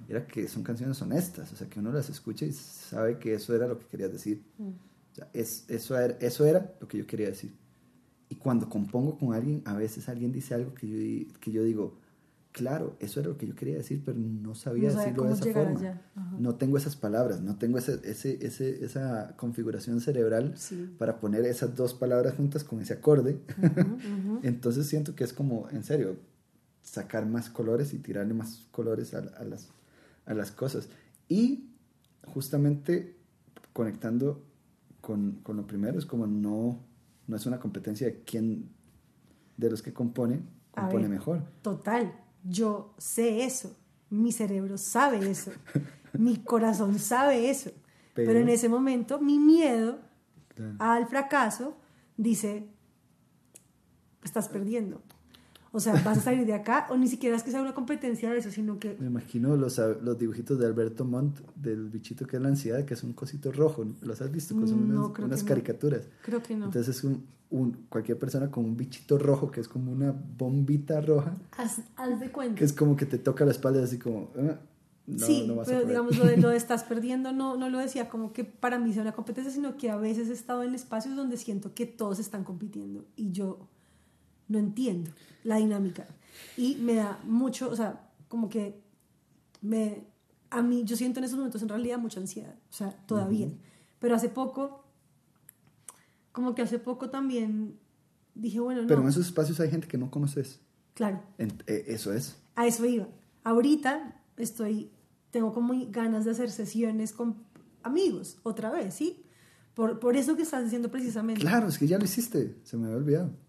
era 0.08 0.26
que 0.26 0.48
son 0.48 0.63
canciones 0.63 1.02
honestas, 1.02 1.52
o 1.52 1.56
sea, 1.56 1.69
que 1.69 1.80
uno 1.80 1.91
las 1.91 2.10
escucha 2.10 2.45
y 2.45 2.52
sabe 2.52 3.19
que 3.19 3.34
eso 3.34 3.56
era 3.56 3.67
lo 3.67 3.78
que 3.78 3.86
querías 3.88 4.12
decir. 4.12 4.41
Mm. 4.58 4.88
Sea, 5.19 5.29
es, 5.34 5.65
eso, 5.67 5.97
era, 5.99 6.17
eso 6.19 6.45
era 6.45 6.75
lo 6.79 6.88
que 6.88 6.97
yo 6.97 7.05
quería 7.05 7.27
decir. 7.27 7.53
Y 8.29 8.36
cuando 8.36 8.69
compongo 8.69 9.17
con 9.17 9.34
alguien, 9.34 9.62
a 9.65 9.73
veces 9.73 10.08
alguien 10.08 10.32
dice 10.32 10.53
algo 10.53 10.73
que 10.73 10.88
yo, 10.88 11.34
que 11.39 11.51
yo 11.51 11.63
digo, 11.63 11.97
claro, 12.51 12.95
eso 12.99 13.19
era 13.19 13.29
lo 13.29 13.38
que 13.38 13.47
yo 13.47 13.55
quería 13.55 13.75
decir, 13.75 14.03
pero 14.05 14.17
no 14.17 14.55
sabía 14.55 14.89
decirlo 14.91 15.23
de 15.23 15.34
esa 15.34 15.51
forma. 15.51 16.01
No 16.38 16.55
tengo 16.55 16.77
esas 16.77 16.95
palabras, 16.95 17.41
no 17.41 17.58
tengo 17.58 17.79
ese, 17.79 17.99
ese, 18.03 18.38
ese, 18.45 18.86
esa 18.86 19.36
configuración 19.36 19.99
cerebral 19.99 20.55
para 20.97 21.19
poner 21.19 21.43
esas 21.45 21.75
dos 21.75 21.93
palabras 21.93 22.36
juntas 22.36 22.63
con 22.63 22.79
ese 22.82 22.93
acorde. 22.93 23.39
Entonces 24.43 24.88
siento 24.88 25.15
que 25.15 25.23
es 25.23 25.34
como, 25.34 25.67
en 25.71 25.84
serio, 25.84 26.17
sacar 26.84 27.25
más 27.25 27.49
colores 27.49 27.93
y 27.93 27.97
tirarle 27.97 28.36
más 28.36 28.67
colores 28.71 29.15
a, 29.15 29.19
a, 29.19 29.43
las, 29.43 29.69
a 30.25 30.34
las 30.34 30.51
cosas. 30.51 30.88
Y 31.27 31.71
justamente 32.25 33.17
conectando 33.73 34.48
con, 35.10 35.39
con 35.41 35.58
lo 35.58 35.65
primero, 35.65 35.98
es 35.98 36.06
como 36.06 36.28
no 36.28 36.78
no 37.26 37.36
es 37.36 37.48
una 37.48 37.60
competencia 37.60 38.06
de 38.06 38.22
quién 38.24 38.69
de 39.58 39.72
los 39.72 39.82
que 39.82 39.91
compone 39.91 40.39
compone 40.69 41.10
mejor. 41.10 41.41
Total, 41.63 42.13
yo 42.43 42.93
sé 43.00 43.43
eso, 43.43 43.76
mi 44.12 44.32
cerebro 44.32 44.78
sabe 44.78 45.28
eso, 45.28 45.52
mi 46.13 46.38
corazón 46.38 47.00
sabe 47.00 47.50
eso, 47.50 47.72
pero, 48.13 48.38
en 48.38 48.50
ese 48.50 48.69
momento 48.69 49.19
mi 49.19 49.39
miedo 49.39 49.98
al 50.78 51.08
fracaso 51.08 51.76
dice, 52.15 52.67
estás 54.24 54.48
perdiendo. 54.48 55.02
O 55.71 55.79
sea, 55.79 55.93
vas 56.03 56.17
a 56.17 56.21
salir 56.21 56.45
de 56.47 56.53
acá, 56.53 56.88
o 56.89 56.97
ni 56.97 57.08
siquiera 57.08 57.36
es 57.36 57.43
que 57.43 57.51
sea 57.51 57.62
una 57.62 57.75
competencia 57.75 58.32
de 58.32 58.39
eso, 58.39 58.49
sino 58.49 58.79
que... 58.79 58.95
Me 58.99 59.08
imagino 59.08 59.55
los, 59.55 59.77
los 59.77 60.17
dibujitos 60.17 60.58
de 60.58 60.65
Alberto 60.65 61.05
Montt, 61.05 61.39
del 61.55 61.89
bichito 61.89 62.25
que 62.25 62.38
es 62.38 62.41
la 62.41 62.49
ansiedad, 62.49 62.86
que 62.86 62.95
es 62.95 63.03
un 63.03 63.13
cosito 63.13 63.51
rojo, 63.51 63.86
¿los 64.01 64.21
has 64.21 64.32
visto? 64.32 64.55
son 64.67 64.91
unas, 65.19 65.43
caricaturas. 65.43 66.08
Creo 66.23 66.41
que 66.41 66.55
no. 66.55 66.65
Entonces 66.65 66.97
es 66.97 67.03
un, 67.03 67.23
un, 67.51 67.86
cualquier 67.88 68.17
persona 68.17 68.49
con 68.49 68.65
un 68.65 68.75
bichito 68.75 69.19
rojo, 69.19 69.51
que 69.51 69.62
es 69.62 69.67
como 69.67 69.91
una 69.91 70.12
bombita 70.12 71.01
roja. 71.01 71.38
Haz, 71.55 71.82
haz 71.95 72.19
de 72.19 72.32
cuenta. 72.32 72.55
Que 72.55 72.65
es 72.65 72.73
como 72.73 72.95
que 72.95 73.05
te 73.05 73.19
toca 73.19 73.45
la 73.45 73.51
espalda 73.51 73.84
así 73.84 73.99
como... 73.99 74.32
Ah, 74.38 74.60
no, 75.05 75.25
sí, 75.25 75.45
no 75.47 75.63
pero 75.63 75.86
digamos 75.86 76.17
lo 76.17 76.25
de, 76.25 76.38
lo 76.41 76.49
de 76.49 76.58
estás 76.58 76.84
perdiendo 76.84 77.32
no, 77.32 77.58
no 77.58 77.69
lo 77.69 77.79
decía 77.79 78.10
como 78.10 78.32
que 78.32 78.43
para 78.43 78.77
mí 78.77 78.93
sea 78.93 79.01
una 79.01 79.13
competencia, 79.13 79.51
sino 79.51 79.75
que 79.75 79.89
a 79.89 79.97
veces 79.97 80.29
he 80.29 80.34
estado 80.34 80.62
en 80.62 80.75
espacios 80.75 81.15
donde 81.15 81.38
siento 81.38 81.73
que 81.73 81.88
todos 81.88 82.19
están 82.19 82.43
compitiendo 82.43 83.05
y 83.15 83.32
yo 83.32 83.67
no 84.49 84.57
entiendo 84.59 85.12
la 85.43 85.55
dinámica. 85.57 86.05
Y 86.57 86.75
me 86.75 86.95
da 86.95 87.19
mucho, 87.23 87.69
o 87.69 87.75
sea, 87.75 88.09
como 88.27 88.49
que 88.49 88.81
me, 89.62 90.03
a 90.49 90.62
mí, 90.62 90.83
yo 90.83 90.97
siento 90.97 91.19
en 91.19 91.25
esos 91.25 91.38
momentos 91.38 91.62
en 91.62 91.69
realidad 91.69 91.97
mucha 91.97 92.19
ansiedad, 92.19 92.55
o 92.69 92.73
sea, 92.73 92.91
todavía. 93.05 93.47
Pero 93.99 94.15
hace 94.15 94.29
poco, 94.29 94.83
como 96.31 96.55
que 96.55 96.62
hace 96.62 96.79
poco 96.79 97.09
también 97.09 97.79
dije, 98.35 98.59
bueno, 98.59 98.81
no. 98.81 98.88
Pero 98.88 99.01
en 99.01 99.07
esos 99.07 99.27
espacios 99.27 99.59
hay 99.59 99.69
gente 99.69 99.88
que 99.88 99.97
no 99.97 100.12
conoces. 100.12 100.59
Claro. 100.93 101.21
Eh, 101.38 101.85
eso 101.88 102.13
es. 102.13 102.38
A 102.55 102.67
eso 102.67 102.85
iba. 102.85 103.07
Ahorita 103.43 104.21
estoy, 104.38 104.91
tengo 105.31 105.53
como 105.53 105.73
ganas 105.89 106.25
de 106.25 106.31
hacer 106.31 106.49
sesiones 106.51 107.13
con 107.13 107.43
amigos, 107.83 108.39
otra 108.43 108.69
vez, 108.71 108.93
¿sí? 108.93 109.23
Por, 109.73 109.99
por 109.99 110.17
eso 110.17 110.35
que 110.35 110.41
estás 110.41 110.63
diciendo 110.63 110.91
precisamente. 110.91 111.39
Claro, 111.39 111.67
es 111.67 111.77
que 111.77 111.88
ya 111.88 111.97
lo 111.97 112.05
hiciste, 112.05 112.57
se 112.63 112.75
me 112.75 112.88
había 112.88 112.97
olvidado 112.97 113.48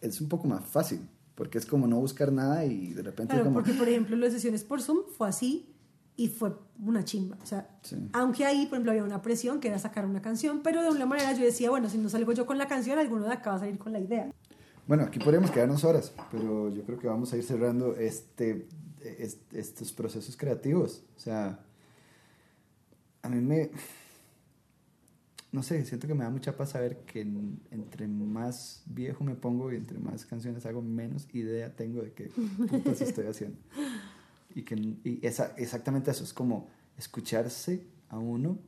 es 0.00 0.20
un 0.20 0.28
poco 0.28 0.48
más 0.48 0.64
fácil, 0.64 1.00
porque 1.34 1.58
es 1.58 1.66
como 1.66 1.86
no 1.86 1.98
buscar 1.98 2.32
nada 2.32 2.64
y 2.64 2.92
de 2.94 3.02
repente... 3.02 3.34
Claro, 3.34 3.52
porque 3.52 3.72
por 3.72 3.88
ejemplo 3.88 4.16
las 4.16 4.32
sesiones 4.32 4.64
por 4.64 4.82
Zoom 4.82 4.98
fue 5.16 5.28
así 5.28 5.74
y 6.16 6.28
fue 6.28 6.52
una 6.84 7.04
chimba. 7.04 7.38
O 7.42 7.46
sea, 7.46 7.68
aunque 8.12 8.44
ahí, 8.44 8.66
por 8.66 8.74
ejemplo, 8.74 8.90
había 8.90 9.04
una 9.04 9.22
presión 9.22 9.60
que 9.60 9.68
era 9.68 9.78
sacar 9.78 10.04
una 10.04 10.20
canción, 10.20 10.62
pero 10.62 10.82
de 10.82 10.90
una 10.90 11.06
manera 11.06 11.32
yo 11.32 11.44
decía, 11.44 11.70
bueno, 11.70 11.88
si 11.88 11.96
no 11.98 12.08
salgo 12.08 12.32
yo 12.32 12.44
con 12.44 12.58
la 12.58 12.66
canción, 12.66 12.98
alguno 12.98 13.26
de 13.26 13.34
acá 13.34 13.50
va 13.50 13.56
a 13.56 13.60
salir 13.60 13.78
con 13.78 13.92
la 13.92 14.00
idea. 14.00 14.32
Bueno, 14.88 15.04
aquí 15.04 15.18
podríamos 15.18 15.50
quedarnos 15.50 15.84
horas, 15.84 16.12
pero 16.32 16.74
yo 16.74 16.82
creo 16.84 16.98
que 16.98 17.06
vamos 17.06 17.32
a 17.32 17.36
ir 17.36 17.44
cerrando 17.44 17.94
este, 17.94 18.66
estos 19.52 19.92
procesos 19.92 20.36
creativos. 20.36 21.04
O 21.16 21.20
sea, 21.20 21.60
a 23.22 23.28
mí 23.28 23.40
me 23.40 23.70
no 25.50 25.62
sé, 25.62 25.84
siento 25.86 26.06
que 26.06 26.14
me 26.14 26.24
da 26.24 26.30
mucha 26.30 26.56
paz 26.56 26.70
saber 26.70 26.98
que 27.06 27.26
entre 27.70 28.06
más 28.06 28.82
viejo 28.86 29.24
me 29.24 29.34
pongo 29.34 29.72
y 29.72 29.76
entre 29.76 29.98
más 29.98 30.26
canciones 30.26 30.66
hago, 30.66 30.82
menos 30.82 31.26
idea 31.32 31.74
tengo 31.74 32.02
de 32.02 32.12
qué 32.12 32.30
putas 32.68 33.00
estoy 33.00 33.26
haciendo. 33.26 33.56
Y 34.54 34.62
que 34.62 34.74
y 34.74 35.20
esa, 35.22 35.54
exactamente 35.56 36.10
eso, 36.10 36.24
es 36.24 36.34
como 36.34 36.68
escucharse 36.98 37.86
a 38.10 38.18
uno. 38.18 38.58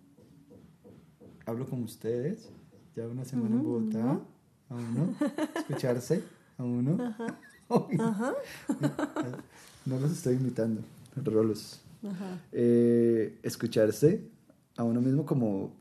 Hablo 1.45 1.69
con 1.69 1.83
ustedes, 1.83 2.49
ya 2.97 3.07
una 3.07 3.25
semana 3.25 3.57
en 3.57 3.63
Bogotá, 3.63 4.21
a 4.69 4.75
uno, 4.75 5.15
escucharse 5.57 6.23
a 6.57 6.65
uno. 6.65 6.97
no 9.87 10.01
los 10.01 10.13
estoy 10.13 10.37
imitando, 10.37 10.83
rolos. 11.17 11.81
Eh, 12.53 13.39
escucharse 13.43 14.25
a 14.77 14.85
uno 14.85 15.01
mismo 15.01 15.27
como 15.27 15.80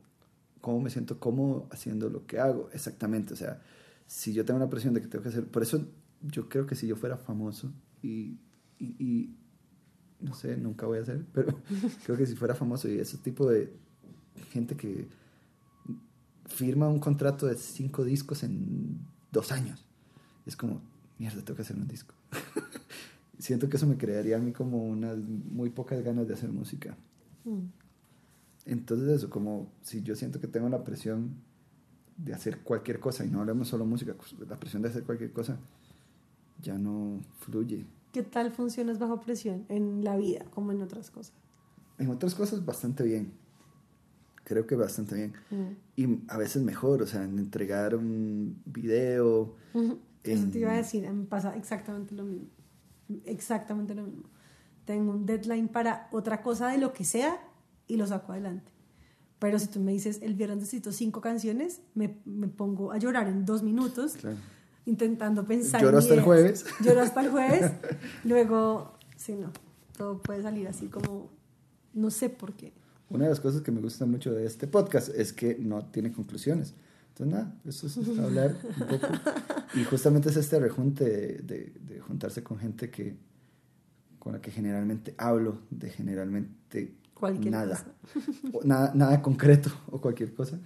cómo 0.60 0.80
me 0.80 0.90
siento 0.90 1.18
cómodo 1.18 1.68
haciendo 1.70 2.08
lo 2.08 2.26
que 2.26 2.38
hago, 2.38 2.68
exactamente. 2.72 3.34
O 3.34 3.36
sea, 3.36 3.60
si 4.06 4.32
yo 4.32 4.44
tengo 4.44 4.60
la 4.60 4.68
presión 4.68 4.94
de 4.94 5.00
que 5.00 5.08
tengo 5.08 5.22
que 5.22 5.30
hacer, 5.30 5.46
por 5.46 5.62
eso 5.62 5.86
yo 6.22 6.48
creo 6.48 6.66
que 6.66 6.74
si 6.74 6.86
yo 6.86 6.96
fuera 6.96 7.16
famoso 7.16 7.72
y, 8.02 8.38
y, 8.78 9.34
no 10.20 10.34
sé, 10.34 10.56
nunca 10.56 10.86
voy 10.86 10.98
a 10.98 11.04
ser, 11.04 11.24
pero 11.32 11.58
creo 12.04 12.16
que 12.16 12.26
si 12.26 12.34
fuera 12.34 12.54
famoso 12.54 12.88
y 12.88 12.98
ese 12.98 13.18
tipo 13.18 13.48
de 13.48 13.72
gente 14.50 14.76
que 14.76 15.08
firma 16.46 16.88
un 16.88 16.98
contrato 16.98 17.46
de 17.46 17.56
cinco 17.56 18.04
discos 18.04 18.42
en 18.42 19.00
dos 19.32 19.52
años, 19.52 19.84
es 20.44 20.56
como, 20.56 20.82
mierda, 21.18 21.42
tengo 21.42 21.56
que 21.56 21.62
hacer 21.62 21.76
un 21.76 21.86
disco. 21.86 22.14
Siento 23.38 23.68
que 23.68 23.76
eso 23.76 23.86
me 23.86 23.96
crearía 23.96 24.36
a 24.36 24.40
mí 24.40 24.52
como 24.52 24.84
unas 24.84 25.16
muy 25.18 25.70
pocas 25.70 26.02
ganas 26.02 26.28
de 26.28 26.34
hacer 26.34 26.50
música. 26.50 26.96
Mm. 27.44 27.68
Entonces 28.66 29.08
eso, 29.08 29.30
como 29.30 29.72
si 29.82 30.02
yo 30.02 30.14
siento 30.14 30.40
que 30.40 30.46
tengo 30.46 30.68
la 30.68 30.84
presión 30.84 31.34
de 32.16 32.34
hacer 32.34 32.58
cualquier 32.58 33.00
cosa, 33.00 33.24
y 33.24 33.30
no 33.30 33.40
hablemos 33.40 33.68
solo 33.68 33.86
música, 33.86 34.14
pues, 34.14 34.34
la 34.48 34.60
presión 34.60 34.82
de 34.82 34.88
hacer 34.88 35.04
cualquier 35.04 35.32
cosa 35.32 35.58
ya 36.60 36.76
no 36.76 37.20
fluye. 37.38 37.86
¿Qué 38.12 38.22
tal 38.22 38.50
funcionas 38.50 38.98
bajo 38.98 39.20
presión 39.20 39.64
en 39.68 40.04
la 40.04 40.16
vida, 40.16 40.44
como 40.50 40.72
en 40.72 40.82
otras 40.82 41.10
cosas? 41.10 41.32
En 41.98 42.10
otras 42.10 42.34
cosas 42.34 42.64
bastante 42.64 43.04
bien. 43.04 43.32
Creo 44.44 44.66
que 44.66 44.74
bastante 44.74 45.14
bien. 45.14 45.32
Mm. 45.50 45.76
Y 45.96 46.20
a 46.28 46.36
veces 46.36 46.62
mejor, 46.62 47.02
o 47.02 47.06
sea, 47.06 47.24
en 47.24 47.38
entregar 47.38 47.94
un 47.94 48.60
video. 48.64 49.54
Eso 50.24 50.46
te 50.50 50.58
iba 50.58 50.72
a 50.72 50.76
decir, 50.76 51.10
me 51.10 51.24
pasa 51.24 51.56
exactamente 51.56 52.14
lo 52.14 52.24
mismo. 52.24 52.48
Exactamente 53.24 53.94
lo 53.94 54.02
mismo. 54.02 54.24
Tengo 54.84 55.12
un 55.12 55.24
deadline 55.24 55.68
para 55.68 56.08
otra 56.10 56.42
cosa 56.42 56.68
de 56.68 56.78
lo 56.78 56.92
que 56.92 57.04
sea 57.04 57.40
y 57.90 57.96
lo 57.96 58.06
saco 58.06 58.32
adelante. 58.32 58.70
Pero 59.40 59.58
si 59.58 59.66
tú 59.68 59.80
me 59.80 59.92
dices, 59.92 60.20
el 60.22 60.34
viernes 60.34 60.58
necesito 60.58 60.92
cinco 60.92 61.20
canciones, 61.20 61.80
me, 61.94 62.18
me 62.26 62.46
pongo 62.46 62.92
a 62.92 62.98
llorar 62.98 63.26
en 63.26 63.46
dos 63.46 63.62
minutos, 63.62 64.16
intentando 64.84 65.46
pensar. 65.46 65.80
Lloro 65.80 65.98
hasta 65.98 66.14
el 66.14 66.20
jueves. 66.20 66.66
Lloro 66.84 67.00
hasta 67.00 67.22
el 67.22 67.30
jueves. 67.30 67.72
Luego, 68.24 68.98
sí, 69.16 69.34
no, 69.34 69.50
todo 69.96 70.20
puede 70.20 70.42
salir 70.42 70.68
así 70.68 70.88
como, 70.88 71.30
no 71.94 72.10
sé 72.10 72.28
por 72.28 72.52
qué. 72.52 72.74
Una 73.08 73.24
de 73.24 73.30
las 73.30 73.40
cosas 73.40 73.62
que 73.62 73.72
me 73.72 73.80
gusta 73.80 74.04
mucho 74.04 74.32
de 74.32 74.44
este 74.44 74.66
podcast 74.66 75.08
es 75.08 75.32
que 75.32 75.56
no 75.58 75.86
tiene 75.86 76.12
conclusiones. 76.12 76.74
Entonces, 77.08 77.34
nada, 77.34 77.54
eso 77.64 77.86
es 77.86 78.18
hablar 78.18 78.56
un 78.78 78.86
poco. 78.86 79.08
Y 79.74 79.84
justamente 79.84 80.30
es 80.30 80.36
este 80.36 80.58
rejunte 80.58 81.04
de, 81.04 81.72
de 81.80 82.00
juntarse 82.00 82.42
con 82.42 82.58
gente 82.58 82.90
que, 82.90 83.16
con 84.18 84.32
la 84.32 84.40
que 84.40 84.50
generalmente 84.50 85.14
hablo, 85.16 85.60
de 85.70 85.90
generalmente 85.90 86.99
nada. 87.50 87.84
nada. 88.64 88.92
Nada 88.94 89.22
concreto 89.22 89.70
o 89.90 90.00
cualquier 90.00 90.34
cosa. 90.34 90.58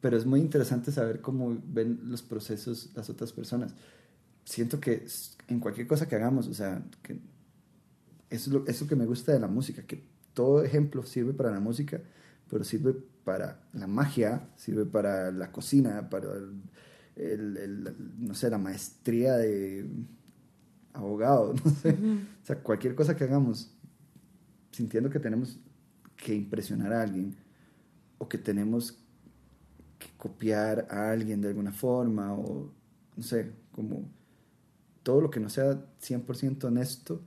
Pero 0.00 0.16
es 0.16 0.24
muy 0.24 0.40
interesante 0.40 0.92
saber 0.92 1.20
cómo 1.20 1.58
ven 1.64 2.00
los 2.04 2.22
procesos 2.22 2.90
las 2.94 3.10
otras 3.10 3.32
personas. 3.32 3.74
Siento 4.44 4.80
que 4.80 5.06
en 5.48 5.60
cualquier 5.60 5.86
cosa 5.86 6.08
que 6.08 6.16
hagamos, 6.16 6.48
o 6.48 6.54
sea, 6.54 6.82
que 7.02 7.14
eso 8.30 8.48
es 8.48 8.48
lo, 8.48 8.66
eso 8.66 8.86
que 8.86 8.96
me 8.96 9.04
gusta 9.04 9.32
de 9.32 9.40
la 9.40 9.48
música, 9.48 9.82
que 9.82 10.02
todo 10.32 10.62
ejemplo 10.62 11.02
sirve 11.02 11.34
para 11.34 11.50
la 11.50 11.60
música, 11.60 12.00
pero 12.48 12.64
sirve 12.64 12.94
para 13.24 13.60
la 13.74 13.86
magia, 13.86 14.48
sirve 14.56 14.86
para 14.86 15.30
la 15.30 15.52
cocina, 15.52 16.08
para 16.08 16.28
el, 17.16 17.56
el, 17.56 17.96
no 18.18 18.34
sé, 18.34 18.48
la 18.48 18.58
maestría 18.58 19.36
de 19.36 19.86
abogado, 20.92 21.54
no 21.64 21.70
sé. 21.70 21.90
O 21.90 22.46
sea, 22.46 22.56
cualquier 22.56 22.94
cosa 22.94 23.16
que 23.16 23.24
hagamos 23.24 23.70
sintiendo 24.72 25.10
que 25.10 25.18
tenemos 25.18 25.58
que 26.20 26.34
impresionar 26.34 26.92
a 26.92 27.02
alguien 27.02 27.34
o 28.18 28.28
que 28.28 28.38
tenemos 28.38 28.98
que 29.98 30.08
copiar 30.16 30.86
a 30.90 31.10
alguien 31.10 31.40
de 31.40 31.48
alguna 31.48 31.72
forma 31.72 32.34
o 32.34 32.70
no 33.16 33.22
sé, 33.22 33.52
como 33.72 34.08
todo 35.02 35.20
lo 35.20 35.30
que 35.30 35.40
no 35.40 35.48
sea 35.48 35.78
100% 36.00 36.64
honesto, 36.64 37.20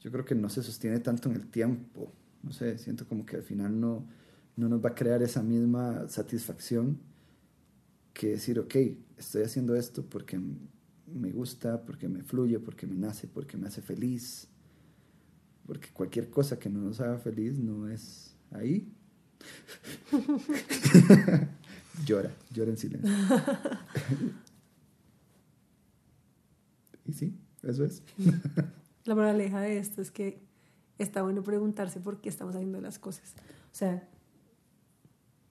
yo 0.00 0.10
creo 0.10 0.24
que 0.24 0.34
no 0.34 0.48
se 0.48 0.62
sostiene 0.62 0.98
tanto 1.00 1.28
en 1.28 1.36
el 1.36 1.46
tiempo. 1.48 2.12
No 2.42 2.52
sé, 2.52 2.78
siento 2.78 3.06
como 3.06 3.24
que 3.24 3.36
al 3.36 3.42
final 3.42 3.78
no, 3.78 4.04
no 4.56 4.68
nos 4.68 4.84
va 4.84 4.90
a 4.90 4.94
crear 4.94 5.22
esa 5.22 5.42
misma 5.42 6.08
satisfacción 6.08 6.98
que 8.12 8.30
decir, 8.30 8.58
ok, 8.58 8.74
estoy 9.16 9.44
haciendo 9.44 9.74
esto 9.76 10.04
porque 10.04 10.40
me 11.06 11.30
gusta, 11.30 11.82
porque 11.84 12.08
me 12.08 12.22
fluye, 12.22 12.58
porque 12.58 12.86
me 12.86 12.96
nace, 12.96 13.28
porque 13.28 13.56
me 13.56 13.68
hace 13.68 13.80
feliz. 13.80 14.48
Porque 15.66 15.88
cualquier 15.92 16.30
cosa 16.30 16.58
que 16.58 16.68
no 16.68 16.80
nos 16.80 17.00
haga 17.00 17.18
feliz 17.18 17.58
no 17.58 17.88
es 17.88 18.34
ahí. 18.50 18.92
llora, 22.06 22.30
llora 22.50 22.70
en 22.70 22.76
silencio. 22.76 23.12
y 27.04 27.12
sí, 27.12 27.38
eso 27.62 27.84
es. 27.84 28.02
La 29.04 29.14
moraleja 29.14 29.60
de 29.60 29.78
esto 29.78 30.00
es 30.00 30.10
que 30.10 30.40
está 30.98 31.22
bueno 31.22 31.42
preguntarse 31.42 32.00
por 32.00 32.20
qué 32.20 32.28
estamos 32.28 32.54
haciendo 32.54 32.80
las 32.80 32.98
cosas. 32.98 33.34
O 33.72 33.74
sea, 33.74 34.08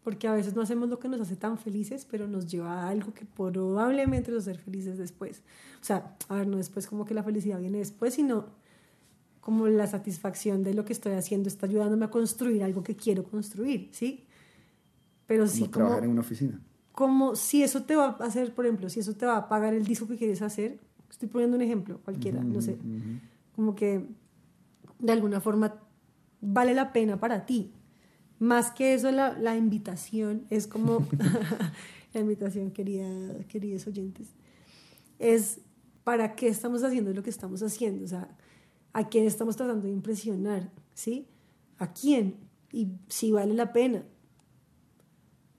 porque 0.04 0.28
a 0.28 0.34
veces 0.34 0.56
no 0.56 0.62
hacemos 0.62 0.89
lo 0.89 1.00
que 1.00 1.08
nos 1.08 1.21
hace 1.21 1.36
tan 1.36 1.58
felices, 1.58 2.08
pero 2.10 2.28
nos 2.28 2.47
lleva 2.47 2.84
a 2.84 2.89
algo 2.89 3.13
que 3.13 3.26
probablemente 3.26 4.32
nos 4.32 4.47
hace 4.47 4.58
felices 4.58 4.97
después. 4.97 5.43
O 5.82 5.84
sea, 5.84 6.17
a 6.28 6.36
ver, 6.36 6.47
no 6.47 6.58
después 6.58 6.88
como 6.88 7.06
que 7.06 7.13
la 7.13 7.24
felicidad 7.24 7.60
viene 7.60 7.80
después, 7.80 8.13
sino 8.13 8.61
como 9.42 9.68
la 9.68 9.88
satisfacción 9.88 10.64
de 10.64 10.74
lo 10.76 10.86
que 10.86 10.94
estoy 10.94 11.14
haciendo 11.14 11.50
está 11.50 11.66
ayudándome 11.66 12.06
a 12.06 12.10
construir 12.10 12.64
algo 12.64 12.84
que 12.84 12.96
quiero 12.96 13.24
construir, 13.24 13.90
¿sí? 13.92 14.26
Pero 15.26 15.48
sí 15.48 15.62
como... 15.62 15.72
trabajar 15.72 16.04
en 16.04 16.12
una 16.12 16.22
oficina. 16.22 16.62
Como 16.92 17.36
si 17.36 17.64
eso 17.64 17.84
te 17.84 17.96
va 17.96 18.18
a 18.20 18.26
hacer, 18.26 18.54
por 18.54 18.66
ejemplo, 18.66 18.90
si 18.90 19.00
eso 19.00 19.14
te 19.16 19.26
va 19.26 19.38
a 19.38 19.50
pagar 19.50 19.74
el 19.74 19.84
disco 19.84 20.08
que 20.08 20.18
quieres 20.18 20.42
hacer, 20.44 20.80
estoy 21.10 21.28
poniendo 21.28 21.58
un 21.58 21.64
ejemplo, 21.64 22.00
cualquiera, 22.04 22.44
no 22.44 22.62
sé, 22.62 22.78
como 23.56 23.76
que 23.76 24.06
de 25.00 25.12
alguna 25.12 25.42
forma 25.42 25.76
vale 26.42 26.74
la 26.76 26.94
pena 26.94 27.20
para 27.20 27.46
ti, 27.46 27.74
más 28.40 28.72
que 28.72 28.94
eso, 28.94 29.12
la, 29.12 29.38
la 29.38 29.56
invitación 29.56 30.46
es 30.50 30.68
como, 30.68 31.08
la 32.14 32.20
invitación, 32.20 32.72
querida, 32.72 33.08
queridos 33.48 33.88
oyentes, 33.88 34.28
es 35.18 35.62
para 36.04 36.36
qué 36.36 36.48
estamos 36.48 36.84
haciendo 36.84 37.14
lo 37.14 37.24
que 37.24 37.30
estamos 37.30 37.64
haciendo, 37.64 38.06
o 38.06 38.08
sea, 38.08 38.38
a 38.94 39.08
quién 39.08 39.26
estamos 39.26 39.56
tratando 39.56 39.88
de 39.88 39.94
impresionar, 39.94 40.70
¿sí? 40.94 41.28
¿A 41.78 41.94
quién? 41.94 42.38
Y 42.72 42.90
si 43.08 43.32
vale 43.32 43.54
la 43.54 43.74
pena, 43.74 44.04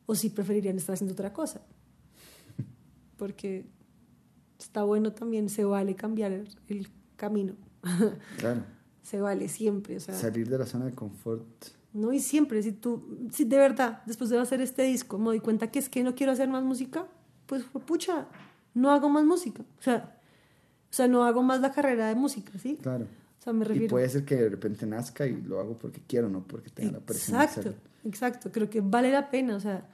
o 0.07 0.15
si 0.15 0.31
preferirían 0.31 0.77
estar 0.77 0.95
haciendo 0.95 1.13
otra 1.13 1.33
cosa. 1.33 1.63
Porque 3.17 3.67
está 4.59 4.85
bueno 4.85 5.13
también, 5.13 5.49
se 5.49 5.65
vale 5.65 5.95
cambiar 5.95 6.33
el, 6.33 6.89
camino. 7.17 7.55
Claro. 8.39 8.65
se 9.03 9.21
vale 9.21 9.49
siempre. 9.49 9.97
O 9.97 10.01
sea, 10.01 10.15
Salir 10.15 10.49
de 10.49 10.59
la 10.59 10.67
zona 10.67 10.87
de 10.87 10.93
confort 10.93 11.45
¿no? 11.93 12.13
Y 12.13 12.21
siempre, 12.21 12.63
si 12.63 12.73
tú, 12.73 13.29
si 13.33 13.45
de 13.45 13.59
verdad, 13.59 14.03
después 14.07 14.31
de 14.31 14.39
hacer 14.39 14.61
este 14.61 14.83
disco, 14.83 15.19
me 15.19 15.27
doy 15.27 15.41
cuenta 15.41 15.71
que 15.71 15.79
es 15.79 15.89
que 15.89 16.03
no 16.03 16.15
quiero 16.15 16.33
hacer 16.33 16.49
más 16.49 16.63
música, 16.63 17.07
pues 17.47 17.65
pucha, 17.87 18.29
no 18.75 18.91
hago 18.91 19.09
más 19.09 19.25
música. 19.25 19.63
O 19.79 19.83
sea, 19.83 20.19
o 20.91 20.95
sea, 20.95 21.09
no 21.09 21.25
hago 21.25 21.43
más 21.43 21.61
la 21.61 21.73
carrera 21.73 22.09
de 22.09 22.15
música, 22.15 22.59
¿sí? 22.59 22.79
Claro. 22.81 23.07
O 23.43 23.45
sea, 23.45 23.53
me 23.53 23.65
refiero. 23.65 23.87
Y 23.87 23.89
puede 23.89 24.09
ser 24.09 24.25
que 24.25 24.37
de 24.37 24.49
repente 24.49 24.87
nazca 24.87 25.27
y 25.27 25.43
lo 25.43 25.59
hago 25.59 25.77
porque 25.77 26.01
quiero, 26.07 26.29
no 26.29 26.47
porque 26.47 26.71
tenga 26.71 26.93
la 26.93 27.01
presión. 27.01 27.43
Exacto, 27.43 27.75
exacto. 28.05 28.53
Creo 28.53 28.71
que 28.71 28.81
vale 28.81 29.11
la 29.11 29.31
pena, 29.31 29.57
o 29.57 29.61
sea, 29.61 29.85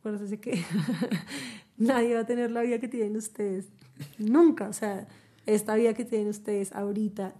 acuérdense 0.00 0.40
que 0.40 0.60
nadie 1.76 2.14
va 2.14 2.20
a 2.22 2.26
tener 2.26 2.50
la 2.50 2.62
vida 2.62 2.80
que 2.80 2.88
tienen 2.88 3.16
ustedes. 3.16 3.68
Nunca, 4.18 4.68
o 4.68 4.72
sea, 4.72 5.06
esta 5.46 5.76
vida 5.76 5.94
que 5.94 6.04
tienen 6.04 6.26
ustedes 6.26 6.72
ahorita. 6.72 7.32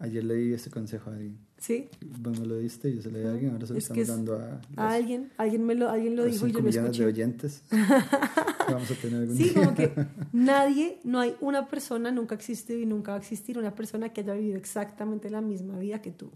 Ayer 0.00 0.24
leí 0.24 0.52
ese 0.52 0.70
consejo 0.70 1.10
a 1.10 1.12
alguien 1.12 1.38
Sí. 1.64 1.88
Bueno, 2.20 2.42
me 2.42 2.46
lo 2.46 2.58
diste, 2.58 2.94
yo 2.94 3.00
se 3.00 3.10
lo 3.10 3.18
di 3.18 3.24
a 3.24 3.30
alguien, 3.30 3.52
ahora 3.52 3.66
se 3.66 3.72
lo 3.72 3.78
estamos 3.78 4.06
dando 4.06 4.34
a... 4.34 4.60
a 4.76 4.92
alguien, 4.92 5.32
alguien, 5.38 5.64
me 5.64 5.74
lo, 5.74 5.88
alguien 5.88 6.14
lo 6.14 6.26
dijo 6.26 6.46
y 6.46 6.52
yo 6.52 6.60
lo 6.60 6.68
escuché. 6.68 7.04
de 7.04 7.06
oyentes 7.06 7.62
vamos 8.68 8.90
a 8.90 8.94
tener 8.96 9.20
algún 9.22 9.34
Sí, 9.34 9.54
como 9.54 9.74
que 9.74 9.90
nadie, 10.34 11.00
no 11.04 11.20
hay 11.20 11.34
una 11.40 11.66
persona, 11.66 12.10
nunca 12.10 12.34
ha 12.34 12.36
existido 12.36 12.78
y 12.78 12.84
nunca 12.84 13.12
va 13.12 13.16
a 13.16 13.20
existir 13.20 13.56
una 13.56 13.74
persona 13.74 14.10
que 14.10 14.20
haya 14.20 14.34
vivido 14.34 14.58
exactamente 14.58 15.30
la 15.30 15.40
misma 15.40 15.78
vida 15.78 16.02
que 16.02 16.10
tú. 16.10 16.32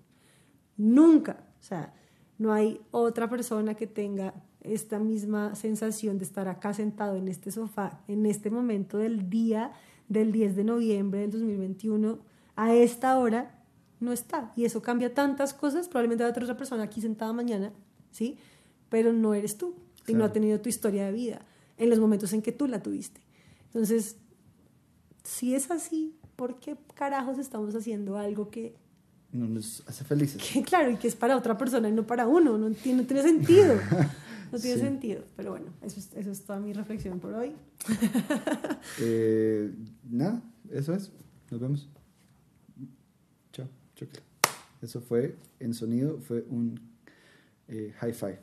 Nunca. 0.79 1.45
O 1.61 1.63
sea, 1.63 1.93
no 2.39 2.55
hay 2.55 2.81
otra 2.91 3.29
persona 3.29 3.75
que 3.75 3.87
tenga 3.87 4.33
esta 4.63 4.99
misma 4.99 5.55
sensación 5.57 6.17
de 6.17 6.25
estar 6.25 6.49
acá 6.49 6.73
sentado 6.73 7.17
en 7.17 7.29
este 7.29 7.51
sofá, 7.51 8.01
en 8.09 8.25
este 8.25 8.49
momento 8.51 8.97
del 8.97 9.29
día 9.29 9.73
del 10.09 10.33
10 10.33 10.57
de 10.57 10.65
noviembre 10.65 11.21
del 11.21 11.33
2021, 11.33 12.19
a 12.57 12.75
esta 12.75 13.19
hora, 13.19 13.58
no 14.01 14.13
está. 14.13 14.53
Y 14.57 14.65
eso 14.65 14.83
cambia 14.83 15.13
tantas 15.15 15.55
cosas. 15.55 15.89
Probablemente 15.89 16.25
va 16.25 16.29
a 16.29 16.33
otra 16.33 16.57
persona 16.57 16.85
aquí 16.85 17.01
sentada 17.01 17.33
mañana, 17.33 17.73
¿sí? 18.11 18.39
Pero 18.89 19.13
no 19.13 19.35
eres 19.35 19.59
tú. 19.59 19.75
Y 20.07 20.15
no 20.15 20.25
ha 20.25 20.33
tenido 20.33 20.59
tu 20.61 20.71
historia 20.71 21.05
de 21.05 21.13
vida 21.13 21.43
en 21.77 21.91
los 21.91 21.99
momentos 21.99 22.33
en 22.33 22.41
que 22.41 22.51
tú 22.51 22.67
la 22.67 22.83
tuviste. 22.83 23.21
Entonces, 23.67 24.17
si 25.23 25.55
es 25.55 25.71
así, 25.71 26.17
¿por 26.35 26.59
qué 26.61 26.79
carajos 26.95 27.39
estamos 27.39 27.75
haciendo 27.75 28.17
algo 28.17 28.49
que... 28.51 28.75
No 29.33 29.47
nos 29.47 29.83
hace 29.87 30.05
felices. 30.05 30.43
claro, 30.67 30.91
y 30.91 30.97
que 30.97 31.09
es 31.09 31.15
para 31.15 31.37
otra 31.37 31.59
persona 31.59 31.91
y 31.91 31.93
no 31.93 32.07
para 32.07 32.27
uno. 32.27 32.57
No 32.57 32.71
tiene, 32.71 33.03
no 33.03 33.07
tiene 33.07 33.23
sentido. 33.23 33.75
No 34.51 34.59
tiene 34.59 34.81
sentido. 34.81 35.25
Pero 35.37 35.51
bueno, 35.51 35.67
eso 35.83 36.01
es, 36.01 36.11
eso 36.15 36.31
es 36.31 36.43
toda 36.43 36.59
mi 36.59 36.73
reflexión 36.73 37.21
por 37.21 37.35
hoy. 37.35 37.53
eh, 38.99 39.71
nada, 40.09 40.43
eso 40.71 40.95
es. 40.95 41.13
Nos 41.51 41.61
vemos. 41.61 41.89
Eso 44.83 45.01
fue, 45.01 45.37
en 45.61 45.75
sonido, 45.75 46.19
fue 46.21 46.45
un 46.49 46.79
eh, 47.69 47.93
high 47.99 48.13
five. 48.13 48.39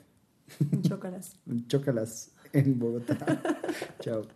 Un 0.72 0.82
chocalas. 0.82 1.36
un 1.46 1.66
chocalas 1.66 2.30
en 2.52 2.78
Bogotá. 2.78 3.42
Chao. 4.00 4.26